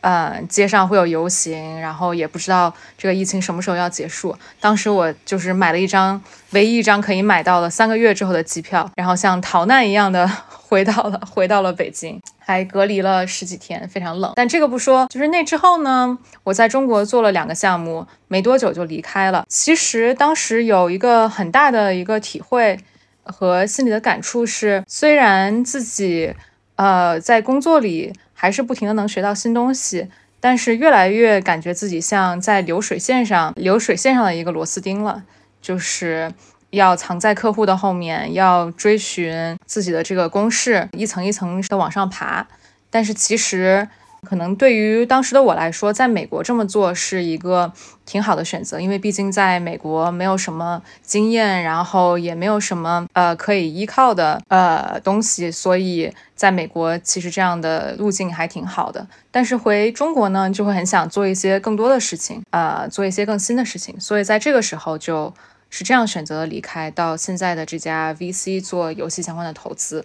[0.00, 4.36] 呃，街上会有游行，然后也不知道这个疫情什么时候要结束。
[4.58, 6.20] 当时我就是买了一张
[6.50, 12.20] 唯一一张可以买到了三个月之后的机票，然后像逃难一样的 回到了回到了北京。
[12.50, 14.32] 还隔离了十几天，非常冷。
[14.34, 19.44] 但这个不说，就是那之后呢，我在中国做了两个项目，没多久就离开了。
[19.48, 22.76] 其实当时有一个很大的一个体会
[23.22, 26.34] 和心里的感触是，虽然自己
[26.74, 30.08] 呃在工作里还是不停的能学到新东西，
[30.40, 35.22] 但是越来越感觉自己像在流水线上流水线上的一个螺丝钉了，
[35.62, 36.32] 就是。
[36.70, 42.46] 要藏在客户的后面，要追寻自己的这个公式，一层一层的往上爬。
[42.90, 43.88] 但是其实，
[44.22, 47.72] 可能对于当时的我来说，在美国这么做是一个
[48.04, 59.06] 挺好的选择，因为毕竟在美国没有什么经验，然后也没有什么呃可以依靠的呃东西，所以在美国其实这样的路径还挺好的。
[59.30, 65.32] 但是回中国呢，就会很想做一些更多的事情，呃，做一些更新的事情，所以在这个时候就
[65.70, 70.04] 是这样选择离开，到现在的这家 VC 做游戏相关的投资。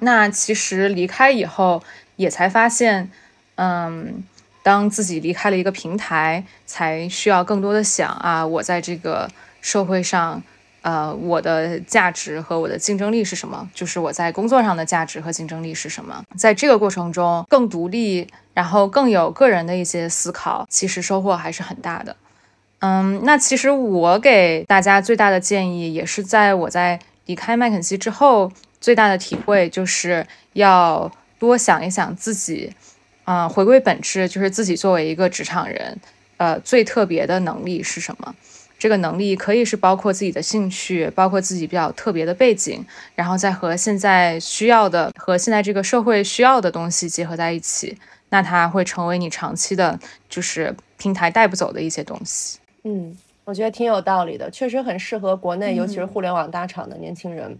[0.00, 1.82] 那其实离开以后，
[2.16, 3.10] 也才发现，
[3.54, 4.22] 嗯，
[4.62, 9.30] 当自己离开了一个平台，才需要更多的想啊，我在这个
[9.62, 10.42] 社会上，
[10.82, 13.66] 呃，我的价值和我的竞争力是什么？
[13.72, 16.22] 就是我在工作上的价值和竞争力是什么？
[16.36, 22.14] 在这个过程中，更独立，然后更有个人的一些思考，其实收获还是很大的。
[22.80, 28.50] 嗯，那其实我给大家最大的建议，也是在我在离开麦肯锡之后。
[28.80, 32.72] 最大的体会就是要多想一想自己，
[33.24, 35.98] 嗯，回归本质，就是自己作为一个职场人，
[36.36, 38.32] 呃，最特别的能力是什么？
[38.78, 47.98] 这个能力可以是包括自己的兴趣，包括自己比较特别的背景，然后再和现在需要的和现在这个社会需要的东西结合在一起，
[48.28, 49.98] 那它会成为你长期的，
[50.28, 52.60] 就是平台带不走的一些东西。
[52.90, 53.14] 嗯，
[53.44, 57.58] 我觉得挺有道理的，确实很适合国内，尤其是互联网大厂的年轻人。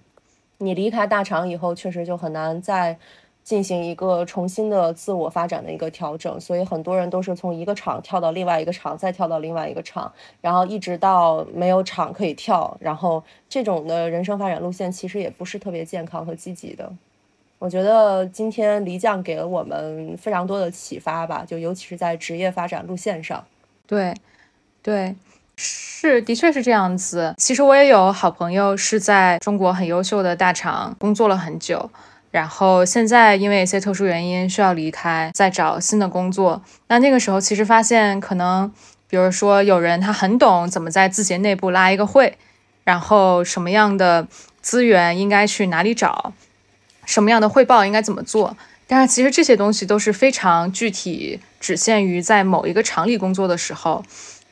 [0.57, 2.97] 你离开大厂以后，确实就很难再
[3.45, 10.11] 进行一个重新的自我发展的一个调整，所以很多人都是从一个厂跳到另外一个厂，再跳到另外一个厂，
[10.41, 16.91] 然后一直到没有厂可以跳，然后这种的人生发展路线其实也不是特别健康和积极的。
[17.59, 23.45] 我觉得今天黎酱给了我们非常多的启发吧，就尤其是在职业发展路线上。
[23.87, 24.15] 对，
[24.89, 25.15] 对。
[25.61, 27.35] 是，的确是这样子。
[27.37, 31.91] 其实我也有好朋友是在中国很优秀的大厂工作了很久，
[32.31, 36.63] 然后现在因为一些特殊原因需要离开，再找新的工作。
[36.87, 38.73] 那那个时候其实发现，可能
[39.09, 42.39] 比如说有人他很懂怎么在字节内部拉一个会，
[42.85, 44.29] 然后什么样的
[44.63, 46.33] 资源应该去哪里找，
[47.05, 48.57] 什么样的汇报应该怎么做。
[48.87, 54.05] 但是其实这些东西都是非常具体，只限于在某一个厂里工作的时候。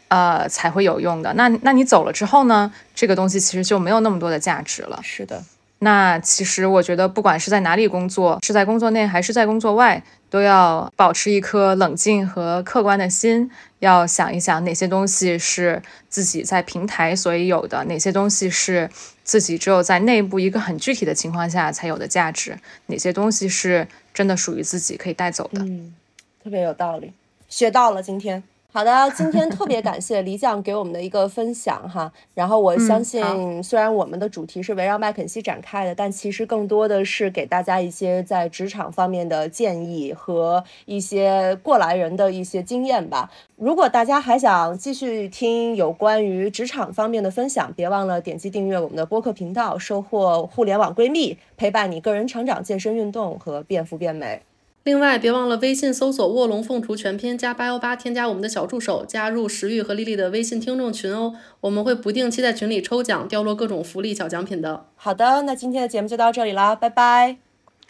[0.09, 1.33] 呃，才会有用的。
[1.35, 2.73] 那那你走了之后呢？
[2.95, 5.01] 这个东西其实就没有那么多的价值了。
[5.03, 5.43] 是的。
[5.81, 13.51] 那其实我觉得，不管是在哪里工作，是在工作内还是在工作外，都要保持一颗冷静和客观的心，
[13.81, 18.89] 要想一想哪些东西是自己在平台所以有的，哪些东西是
[19.23, 25.61] 自己只有在内部一个很具体的情况下才有的价值，哪些东西是真的属于自己可以带走的。
[25.61, 25.95] 嗯，
[26.43, 27.13] 特别有道理，
[27.51, 28.43] 学到了今天。
[28.77, 32.13] 好的，今天特别感谢黎酱给我们的一个分享哈。
[32.35, 43.31] 然后我相信，虽然我们的主题是围绕麦肯锡展开的，但其实更多的是给大家一些在职场方面的建议和一些过来人的一些经验吧。
[43.57, 54.43] 如果大家还想继续听有关于职场方面的分享，别忘了点击订阅我们的播客频道，收获互联网闺蜜，陪伴你个人成长、健身运动和变富变美。
[54.87, 61.35] 另外，别忘了微信搜索“卧龙凤雏全拼”加八幺八，添加我们的小助手，加入石玉和丽丽的微信听众群哦。
[61.63, 64.87] 我们会不定期在群里抽奖，掉落各种福利小奖品的。
[64.95, 67.37] 好的，那今天的节目就到这里啦，拜拜，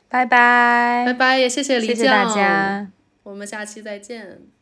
[0.09, 2.89] 拜拜，拜拜，也谢谢李酱，谢谢大家，
[3.25, 4.56] 我们下期再见。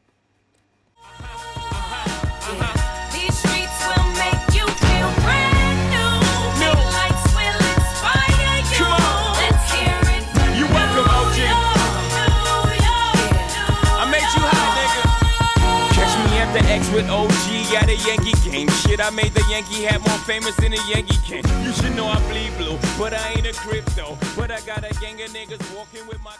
[16.95, 18.69] With OG at a Yankee game.
[18.69, 21.43] Shit, I made the Yankee hat more famous than the Yankee can.
[21.65, 24.17] You should know I bleed blue, but I ain't a crypto.
[24.37, 26.35] But I got a gang of niggas walking with my.